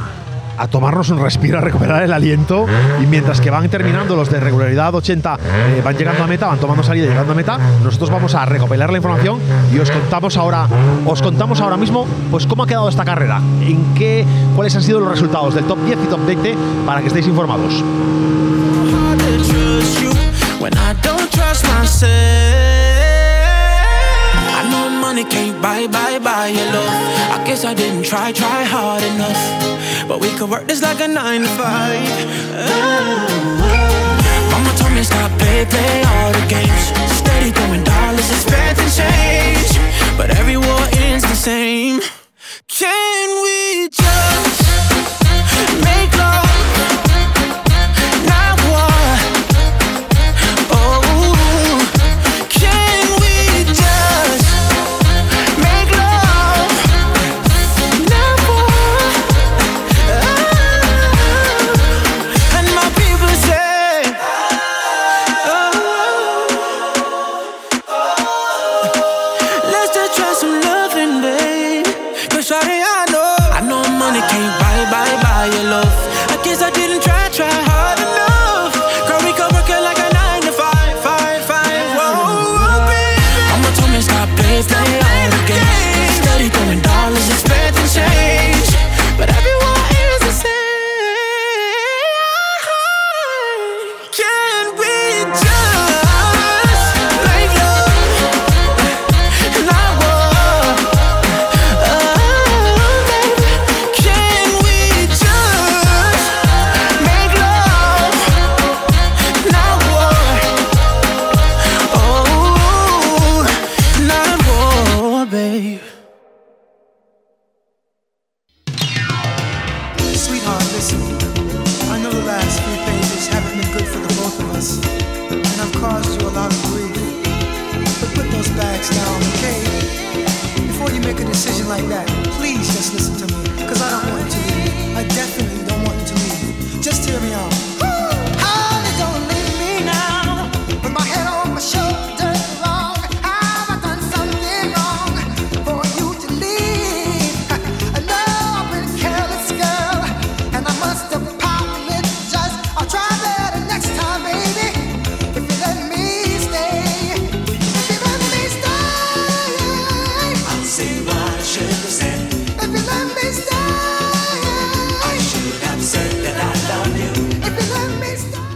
[0.57, 2.65] a tomarnos un respiro, a recuperar el aliento.
[3.01, 6.59] Y mientras que van terminando los de regularidad 80 eh, van llegando a meta, van
[6.59, 9.39] tomando salida llegando a meta, nosotros vamos a recopilar la información
[9.73, 10.67] y os contamos ahora,
[11.05, 14.25] os contamos ahora mismo pues cómo ha quedado esta carrera, en qué,
[14.55, 17.83] cuáles han sido los resultados del top 10 y top 20 para que estéis informados.
[24.59, 26.93] I know money can't buy, buy, buy your love.
[27.35, 29.41] I guess I didn't try, try hard enough.
[30.07, 32.07] But we could work this like a nine to five.
[32.55, 33.43] Oh.
[34.51, 36.83] Mama told me stop, play, play all the games.
[37.19, 39.71] Steady throwing dollars, expecting change.
[40.17, 42.01] But every war ends the same.
[42.67, 44.61] Can we just
[45.83, 46.42] make love?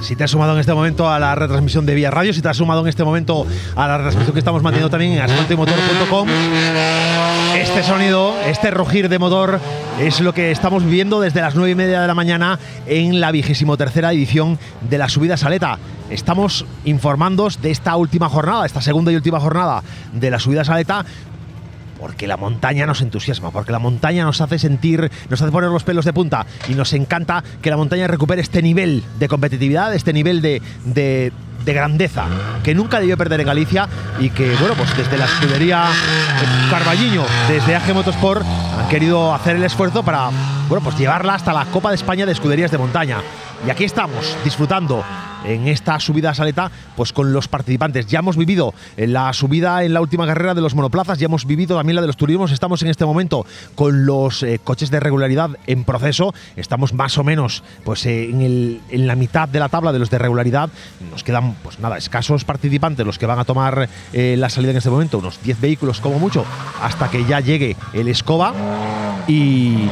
[0.08, 2.48] Si te has sumado en este momento a la retransmisión de Vía Radio, si te
[2.48, 3.46] has sumado en este momento
[3.76, 6.30] a la retransmisión que estamos manteniendo también en asfaltoymotor.com,
[7.58, 9.60] este sonido, este rugir de motor
[10.00, 13.34] es lo que estamos viviendo desde las 9 y media de la mañana en la
[13.34, 14.58] vigésimo tercera edición
[14.90, 15.78] de la subida Saleta.
[16.10, 19.84] Estamos informándoos de esta última jornada, esta segunda y última jornada
[20.14, 21.04] de la subida Saleta,
[22.00, 25.84] porque la montaña nos entusiasma, porque la montaña nos hace sentir, nos hace poner los
[25.84, 26.46] pelos de punta.
[26.70, 31.32] Y nos encanta que la montaña recupere este nivel de competitividad, este nivel de, de-
[31.66, 32.24] de grandeza
[32.64, 33.90] que nunca debió perder en Galicia
[34.22, 35.88] y que, bueno, pues desde la escudería
[36.70, 38.46] Carballiño, desde AG Motorsport,
[38.80, 40.30] han querido hacer el esfuerzo para,
[40.68, 43.22] bueno, pues llevarla hasta la Copa de España de Escuderías de Montaña.
[43.66, 45.04] Y aquí estamos, disfrutando
[45.46, 48.08] en esta subida a Saleta, pues con los participantes.
[48.08, 51.78] Ya hemos vivido la subida en la última carrera de los monoplazas, ya hemos vivido
[51.78, 52.52] también la de los turismos.
[52.52, 53.46] Estamos en este momento
[53.76, 56.34] con los eh, coches de regularidad en proceso.
[56.56, 60.18] Estamos más o menos pues eh, en la mitad de la tabla de los de
[60.18, 60.70] regularidad.
[61.12, 64.78] Nos quedan pues nada, escasos participantes los que van a tomar eh, la salida en
[64.78, 66.46] este momento, unos 10 vehículos como mucho,
[66.82, 68.54] hasta que ya llegue el Escoba.
[69.28, 69.90] Y,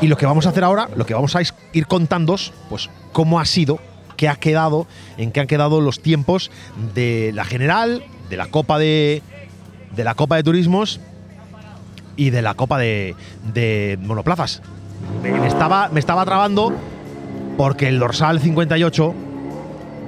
[0.00, 1.40] y lo que vamos a hacer ahora, lo que vamos a
[1.72, 3.78] ir contándos, pues cómo ha sido,
[4.16, 4.86] qué ha quedado,
[5.16, 6.50] en qué han quedado los tiempos
[6.94, 9.22] de la general, de la Copa de,
[9.94, 11.00] de la Copa de Turismos
[12.16, 14.60] y de la Copa de, Monoplazas.
[15.22, 16.72] Me estaba, me estaba trabando
[17.56, 19.14] porque el dorsal 58,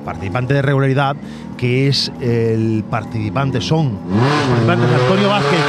[0.04, 1.16] participante de regularidad,
[1.56, 3.98] que es el participante, son
[4.66, 5.60] participantes Antonio Vázquez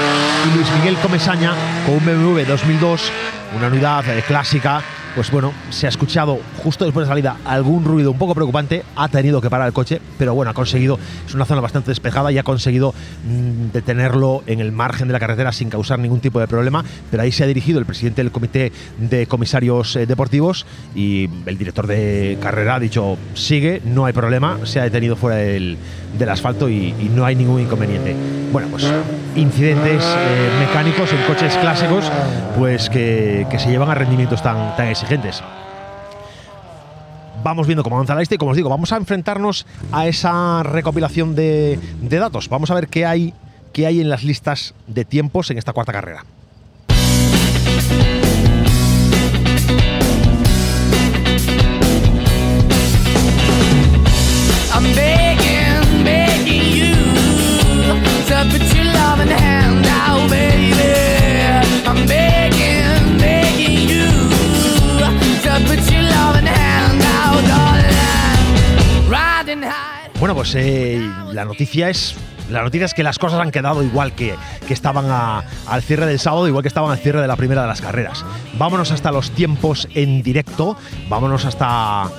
[0.47, 1.53] y Luis Miguel Comesaña
[1.85, 3.11] con un BMW 2002,
[3.55, 4.81] una unidad eh, clásica.
[5.15, 9.09] Pues bueno, se ha escuchado justo después de salida algún ruido un poco preocupante, ha
[9.09, 10.97] tenido que parar el coche, pero bueno, ha conseguido,
[11.27, 12.93] es una zona bastante despejada y ha conseguido
[13.25, 17.23] mm, detenerlo en el margen de la carretera sin causar ningún tipo de problema, pero
[17.23, 21.87] ahí se ha dirigido el presidente del comité de comisarios eh, deportivos y el director
[21.87, 25.77] de carrera ha dicho, sigue, no hay problema, se ha detenido fuera del,
[26.29, 28.15] asfalto y, no hay ningún inconveniente.
[28.53, 28.85] Bueno, pues
[29.35, 32.09] incidentes eh, mecánicos en coches clásicos
[32.57, 35.41] pues que, que se llevan a rendimientos tan, tan exigentes.
[37.43, 40.61] Vamos viendo cómo avanza la lista y como os digo, vamos a enfrentarnos a esa
[40.63, 42.49] recopilación de, datos.
[42.49, 43.33] Vamos a ver qué hay,
[43.73, 46.23] qué hay en las listas de tiempos en esta cuarta carrera.
[70.19, 71.01] Bueno, pues eh,
[71.33, 72.15] la noticia es.
[72.49, 74.35] La noticia es que las cosas han quedado igual que,
[74.67, 77.67] que estaban al cierre del sábado, igual que estaban al cierre de la primera de
[77.67, 78.23] las carreras.
[78.53, 80.77] Vámonos hasta los tiempos en directo,
[81.09, 82.09] vámonos hasta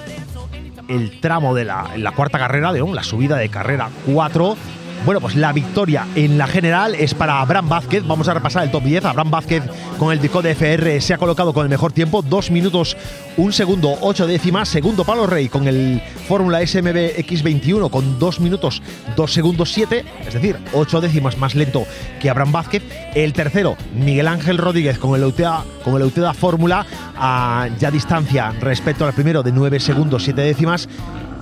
[0.88, 4.56] el tramo de la cuarta carrera, de la subida de carrera 4.
[5.04, 8.06] Bueno, pues la victoria en la general es para Abraham Vázquez.
[8.06, 9.04] Vamos a repasar el top 10.
[9.04, 9.64] Abraham Vázquez
[9.98, 12.96] con el Dicot de FR se ha colocado con el mejor tiempo, 2 minutos,
[13.36, 14.68] 1 segundo, 8 décimas.
[14.68, 18.80] Segundo, Pablo Rey con el Fórmula SMB X21 con 2 minutos,
[19.16, 20.04] 2 segundos, 7.
[20.24, 21.84] Es decir, 8 décimas más lento
[22.20, 22.84] que Abraham Vázquez.
[23.16, 26.86] El tercero, Miguel Ángel Rodríguez con el Euteda Fórmula
[27.16, 30.88] a ya distancia respecto al primero de 9 segundos, 7 décimas.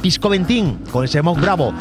[0.01, 1.75] Pisco Ventín con el Semón Bravo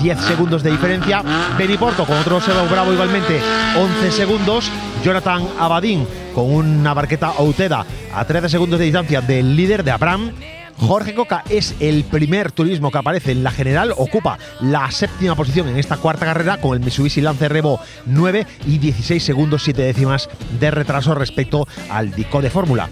[0.00, 1.22] 10 segundos de diferencia.
[1.58, 3.40] Beniporto con otro Semón Bravo igualmente
[3.76, 4.70] 11 segundos.
[5.04, 7.84] Jonathan Abadín con una barqueta Outeda
[8.14, 10.32] a 13 segundos de distancia del líder de Abraham.
[10.78, 15.68] Jorge Coca es el primer turismo que aparece en la general, ocupa la séptima posición
[15.68, 20.30] en esta cuarta carrera con el Mitsubishi Lancer Revo 9 y 16 segundos 7 décimas
[20.58, 22.88] de retraso respecto al Dico de Fórmula.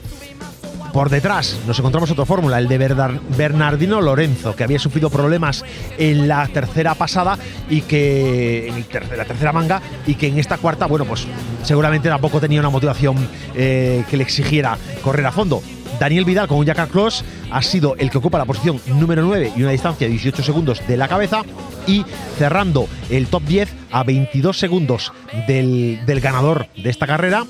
[0.93, 5.65] Por detrás nos encontramos otra fórmula, el de Bernard- Bernardino Lorenzo, que había sufrido problemas
[5.99, 8.87] en la tercera pasada y que en
[9.17, 11.27] la tercera manga y que en esta cuarta, bueno, pues
[11.63, 13.17] seguramente tampoco tenía una motivación
[13.55, 15.63] eh, que le exigiera correr a fondo.
[16.01, 19.53] Daniel Vidal con un Jaccar Cross ha sido el que ocupa la posición número 9
[19.57, 21.43] y una distancia de 18 segundos de la cabeza
[21.87, 22.05] y
[22.39, 25.13] cerrando el top 10 a 22 segundos
[25.47, 27.45] del, del ganador de esta carrera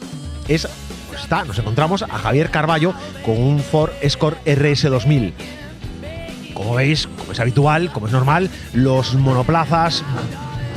[0.48, 0.66] es
[1.20, 2.94] está, nos encontramos a Javier Carballo
[3.24, 5.34] con un Ford Escort RS 2000.
[6.54, 10.02] Como veis, como es habitual, como es normal, los monoplazas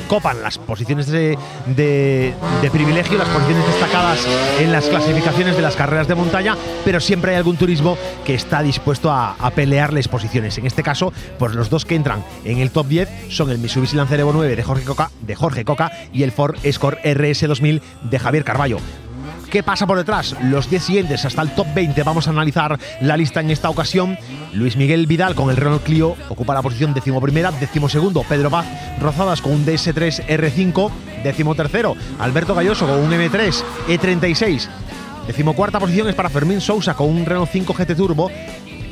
[0.08, 1.38] copan las posiciones de,
[1.68, 4.20] de- de privilegio, las posiciones destacadas
[4.60, 8.62] en las clasificaciones de las carreras de montaña, pero siempre hay algún turismo que está
[8.62, 10.58] dispuesto a, a pelearles posiciones.
[10.58, 13.96] En este caso, pues los dos que entran en el top 10 son el Mitsubishi
[13.96, 17.82] Lancer Evo 9 de Jorge Coca, de Jorge Coca y el Ford Escort RS 2000
[18.04, 18.80] de Javier Carballo.
[19.52, 20.34] ¿Qué pasa por detrás?
[20.44, 22.04] Los 10 siguientes hasta el top 20.
[22.04, 24.18] Vamos a analizar la lista en esta ocasión.
[24.54, 28.24] Luis Miguel Vidal con el Renault Clio ocupa la posición decimoprimera, decimosegundo.
[28.24, 28.66] Pedro Paz
[29.02, 30.90] Rozadas con un DS3 R5,
[31.26, 31.98] decimotercero.
[32.20, 34.70] Alberto Galloso con un M3 E36.
[35.28, 38.32] Decimocuarta posición es para Fermín Sousa con un Renault 5 GT Turbo.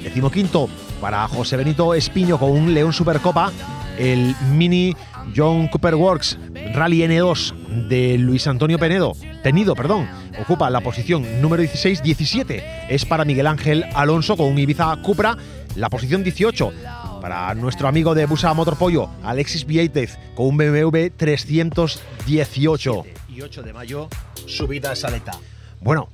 [0.04, 0.68] Decimoquinto
[1.00, 3.54] para José Benito Espiño con un León Supercopa.
[3.98, 4.94] El Mini
[5.36, 6.38] John Cooper Works
[6.74, 9.14] Rally N2 de Luis Antonio Penedo,
[9.44, 10.08] Tenido, perdón,
[10.42, 15.38] ocupa la posición número 16, 17 es para Miguel Ángel Alonso con un Ibiza Cupra,
[15.76, 16.74] la posición 18
[17.22, 23.04] para nuestro amigo de Busa Motorpollo, Alexis Vieitez, con un BMW 318.
[23.30, 24.08] Y 8 de mayo,
[24.46, 25.34] subida a Saleta.
[25.82, 26.10] Bueno,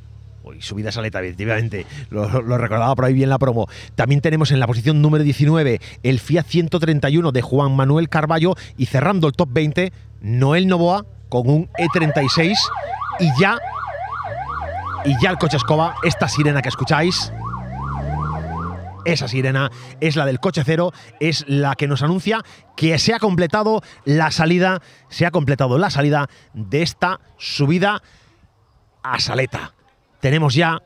[0.45, 1.87] Uy, subida saleta, efectivamente.
[2.11, 3.67] Lo, lo recordaba por ahí bien la promo.
[3.95, 8.85] También tenemos en la posición número 19 el Fiat 131 de Juan Manuel Carballo y
[8.85, 9.91] cerrando el top 20,
[10.21, 12.55] Noel Novoa con un E36
[13.19, 13.57] y ya
[15.03, 17.31] y ya el coche escoba, esta sirena que escucháis,
[19.05, 19.69] esa sirena
[20.01, 22.41] es la del coche cero, es la que nos anuncia
[22.75, 28.01] que se ha completado la salida, se ha completado la salida de esta subida
[29.03, 29.74] a Saleta.
[30.25, 30.81] Tenemos ya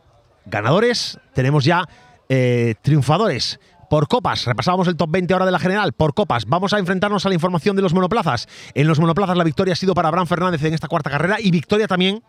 [0.47, 1.87] ganadores, tenemos ya
[2.27, 3.57] eh, triunfadores.
[3.89, 5.93] Por copas, repasábamos el top 20 ahora de la general.
[5.93, 8.49] Por copas, vamos a enfrentarnos a la información de los monoplazas.
[8.73, 11.51] En los monoplazas la victoria ha sido para Abraham Fernández en esta cuarta carrera y
[11.51, 12.21] victoria también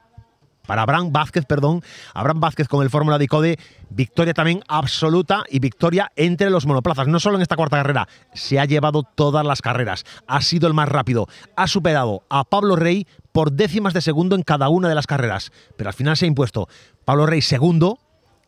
[0.70, 1.82] para Abraham Vázquez, perdón,
[2.14, 3.58] Abraham Vázquez con el Fórmula de Code,
[3.88, 8.60] victoria también absoluta y victoria entre los monoplazas, no solo en esta cuarta carrera, se
[8.60, 13.08] ha llevado todas las carreras, ha sido el más rápido, ha superado a Pablo Rey
[13.32, 16.28] por décimas de segundo en cada una de las carreras, pero al final se ha
[16.28, 16.68] impuesto
[17.04, 17.98] Pablo Rey segundo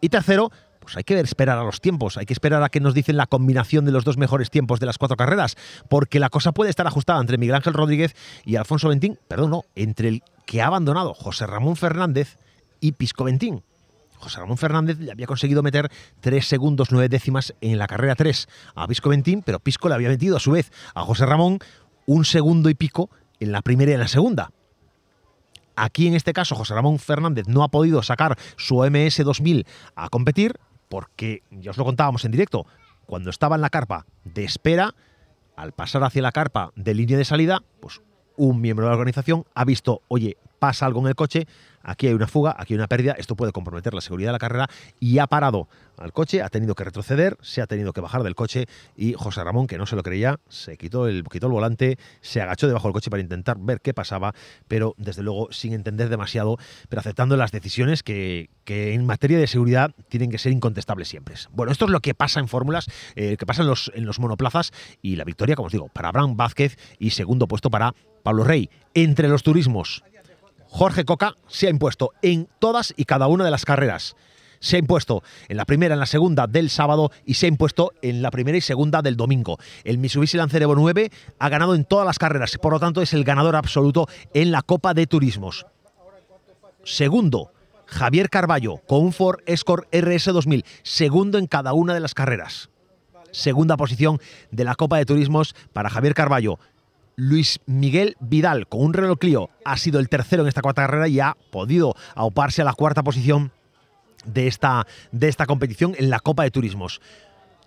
[0.00, 2.94] y tercero, pues hay que esperar a los tiempos, hay que esperar a que nos
[2.94, 5.56] dicen la combinación de los dos mejores tiempos de las cuatro carreras,
[5.88, 8.14] porque la cosa puede estar ajustada entre Miguel Ángel Rodríguez
[8.44, 12.38] y Alfonso Ventín, perdón, no, entre el que ha abandonado José Ramón Fernández
[12.80, 13.62] y Pisco Ventín.
[14.16, 18.48] José Ramón Fernández le había conseguido meter 3 segundos 9 décimas en la carrera 3
[18.76, 21.58] a Pisco Ventín, pero Pisco le había metido a su vez a José Ramón
[22.06, 23.10] un segundo y pico
[23.40, 24.50] en la primera y en la segunda.
[25.76, 30.08] Aquí en este caso José Ramón Fernández no ha podido sacar su OMS 2000 a
[30.08, 30.58] competir
[30.88, 32.66] porque, ya os lo contábamos en directo,
[33.06, 34.94] cuando estaba en la carpa de espera,
[35.56, 38.02] al pasar hacia la carpa de línea de salida, pues
[38.36, 41.46] un miembro de la organización ha visto, oye, pasa algo en el coche,
[41.82, 44.38] aquí hay una fuga, aquí hay una pérdida, esto puede comprometer la seguridad de la
[44.38, 44.68] carrera
[45.00, 45.68] y ha parado
[45.98, 48.66] al coche, ha tenido que retroceder, se ha tenido que bajar del coche
[48.96, 52.40] y José Ramón, que no se lo creía, se quitó el, quitó el volante, se
[52.40, 54.34] agachó debajo del coche para intentar ver qué pasaba,
[54.68, 56.58] pero desde luego sin entender demasiado,
[56.88, 61.32] pero aceptando las decisiones que, que en materia de seguridad tienen que ser incontestables siempre.
[61.50, 64.18] Bueno, esto es lo que pasa en fórmulas, eh, que pasa en los, en los
[64.18, 68.44] monoplazas y la victoria, como os digo, para Abraham Vázquez y segundo puesto para Pablo
[68.44, 68.70] Rey.
[68.94, 70.04] Entre los turismos,
[70.74, 74.16] Jorge Coca se ha impuesto en todas y cada una de las carreras.
[74.58, 77.92] Se ha impuesto en la primera, en la segunda del sábado y se ha impuesto
[78.00, 79.58] en la primera y segunda del domingo.
[79.84, 83.12] El Mitsubishi Lancer Evo 9 ha ganado en todas las carreras, por lo tanto es
[83.12, 85.66] el ganador absoluto en la Copa de Turismos.
[86.84, 87.52] Segundo,
[87.84, 92.70] Javier Carballo con un Ford Escort RS 2000, segundo en cada una de las carreras.
[93.30, 94.20] Segunda posición
[94.50, 96.58] de la Copa de Turismos para Javier Carballo.
[97.16, 101.08] Luis Miguel Vidal con un Renault Clio ha sido el tercero en esta cuarta carrera
[101.08, 103.52] y ha podido auparse a la cuarta posición
[104.24, 107.00] de esta, de esta competición en la Copa de Turismos.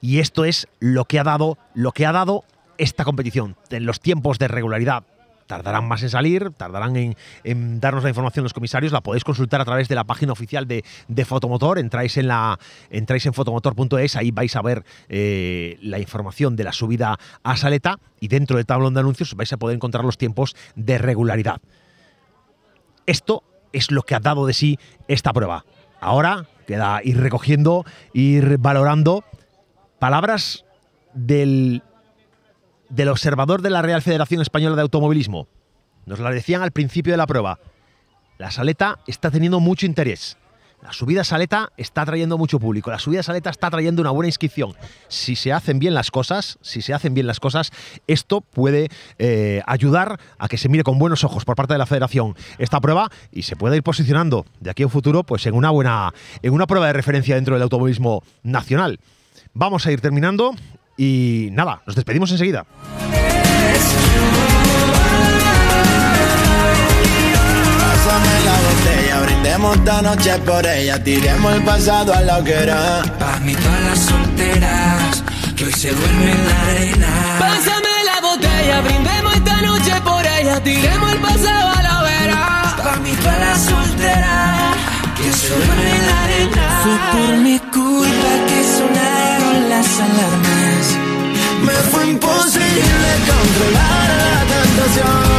[0.02, 2.44] Y esto es lo que ha dado, lo que ha dado
[2.78, 3.56] esta competición.
[3.70, 5.04] En los tiempos de regularidad
[5.48, 9.66] tardarán más en salir, tardarán en, darnos la información los comisarios, la podéis consultar a
[9.66, 12.60] través de la página oficial de, de Fotomotor, entráis en la
[12.90, 18.00] entráis en fotomotor.es, ahí vais a ver eh, la información de la subida a Saleta
[18.20, 21.62] y dentro del tablón de anuncios vais a poder encontrar los tiempos de regularidad.
[23.06, 25.66] Esto es lo que ha dado de sí esta prueba.
[26.00, 29.24] Ahora queda ir recogiendo, ir valorando
[30.00, 30.66] palabras
[31.14, 31.84] del,
[32.90, 35.48] del observador de la Real Federación Española de Automovilismo.
[36.06, 37.60] Nos la decían al principio de la prueba.
[38.38, 40.38] La saleta está teniendo mucho interés.
[40.86, 42.92] La subida Saleta está trayendo mucho público.
[42.92, 44.76] La subida Saleta está trayendo una buena inscripción.
[45.08, 47.72] Si se hacen bien las cosas, si se hacen bien las cosas,
[48.06, 51.88] esto puede eh, ayudar a que se mire con buenos ojos por parte de la
[51.88, 55.56] Federación esta prueba y se pueda ir posicionando de aquí a un futuro, pues en
[55.56, 56.14] una buena,
[56.44, 59.00] en una prueba de referencia dentro del automovilismo nacional.
[59.56, 60.54] Vamos a ir terminando
[60.98, 62.66] y nada, nos despedimos enseguida.
[67.80, 73.02] Pásame la botella, brindemos esta noche por ella, tiremos el pasado a la hoguera.
[73.20, 75.24] Pa' mí todas las solteras
[75.56, 77.08] que hoy se duermen en la arena.
[77.40, 82.76] Pásame la botella, brindemos esta noche por ella, tiremos el pasado a la hoguera.
[82.84, 84.76] Pa' mí todas las solteras
[85.18, 86.82] que se duermen en la arena.
[86.84, 88.64] Fue por mi culpa que
[89.60, 90.98] las alarmas.
[91.66, 95.36] Me fue imposible controlar la tentación.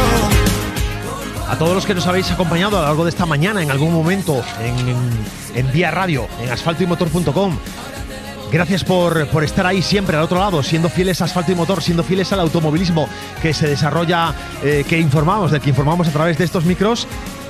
[1.49, 3.93] A todos los que nos habéis acompañado a lo largo de esta mañana en algún
[3.93, 4.97] momento en, en,
[5.55, 7.57] en Vía Radio, en asfaltoymotor.com.
[8.51, 11.83] Gracias por, por estar ahí siempre al otro lado, siendo fieles a Asfalto y Motor,
[11.83, 13.09] siendo fieles al automovilismo
[13.41, 14.33] que se desarrolla,
[14.63, 17.07] eh, que informamos, del que informamos a través de estos micros.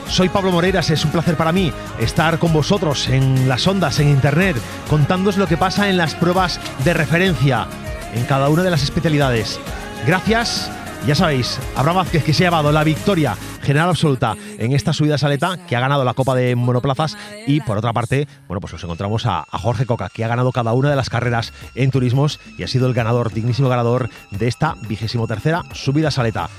[0.10, 4.10] Soy Pablo Moreiras, es un placer para mí estar con vosotros en las ondas, en
[4.10, 4.56] internet,
[4.90, 7.68] contándoos lo que pasa en las pruebas de referencia
[8.14, 9.60] en cada una de las especialidades.
[10.06, 10.72] Gracias
[11.06, 15.18] Ya sabéis, Abraham Vázquez que se ha llevado la victoria general absoluta en esta subida
[15.18, 17.16] saleta, que ha ganado la Copa de Monoplazas
[17.46, 20.52] y por otra parte, bueno, pues nos encontramos a, a Jorge Coca, que ha ganado
[20.52, 24.48] cada una de las carreras en turismos y ha sido el ganador, dignísimo ganador de
[24.48, 26.50] esta vigésimo tercera subida saleta.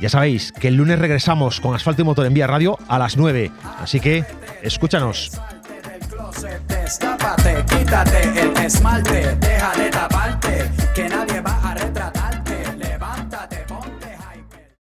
[0.00, 3.18] Ya sabéis que el lunes regresamos con Asfalto y Motor en Vía Radio a las
[3.18, 4.24] 9, así que
[4.62, 5.32] escúchanos.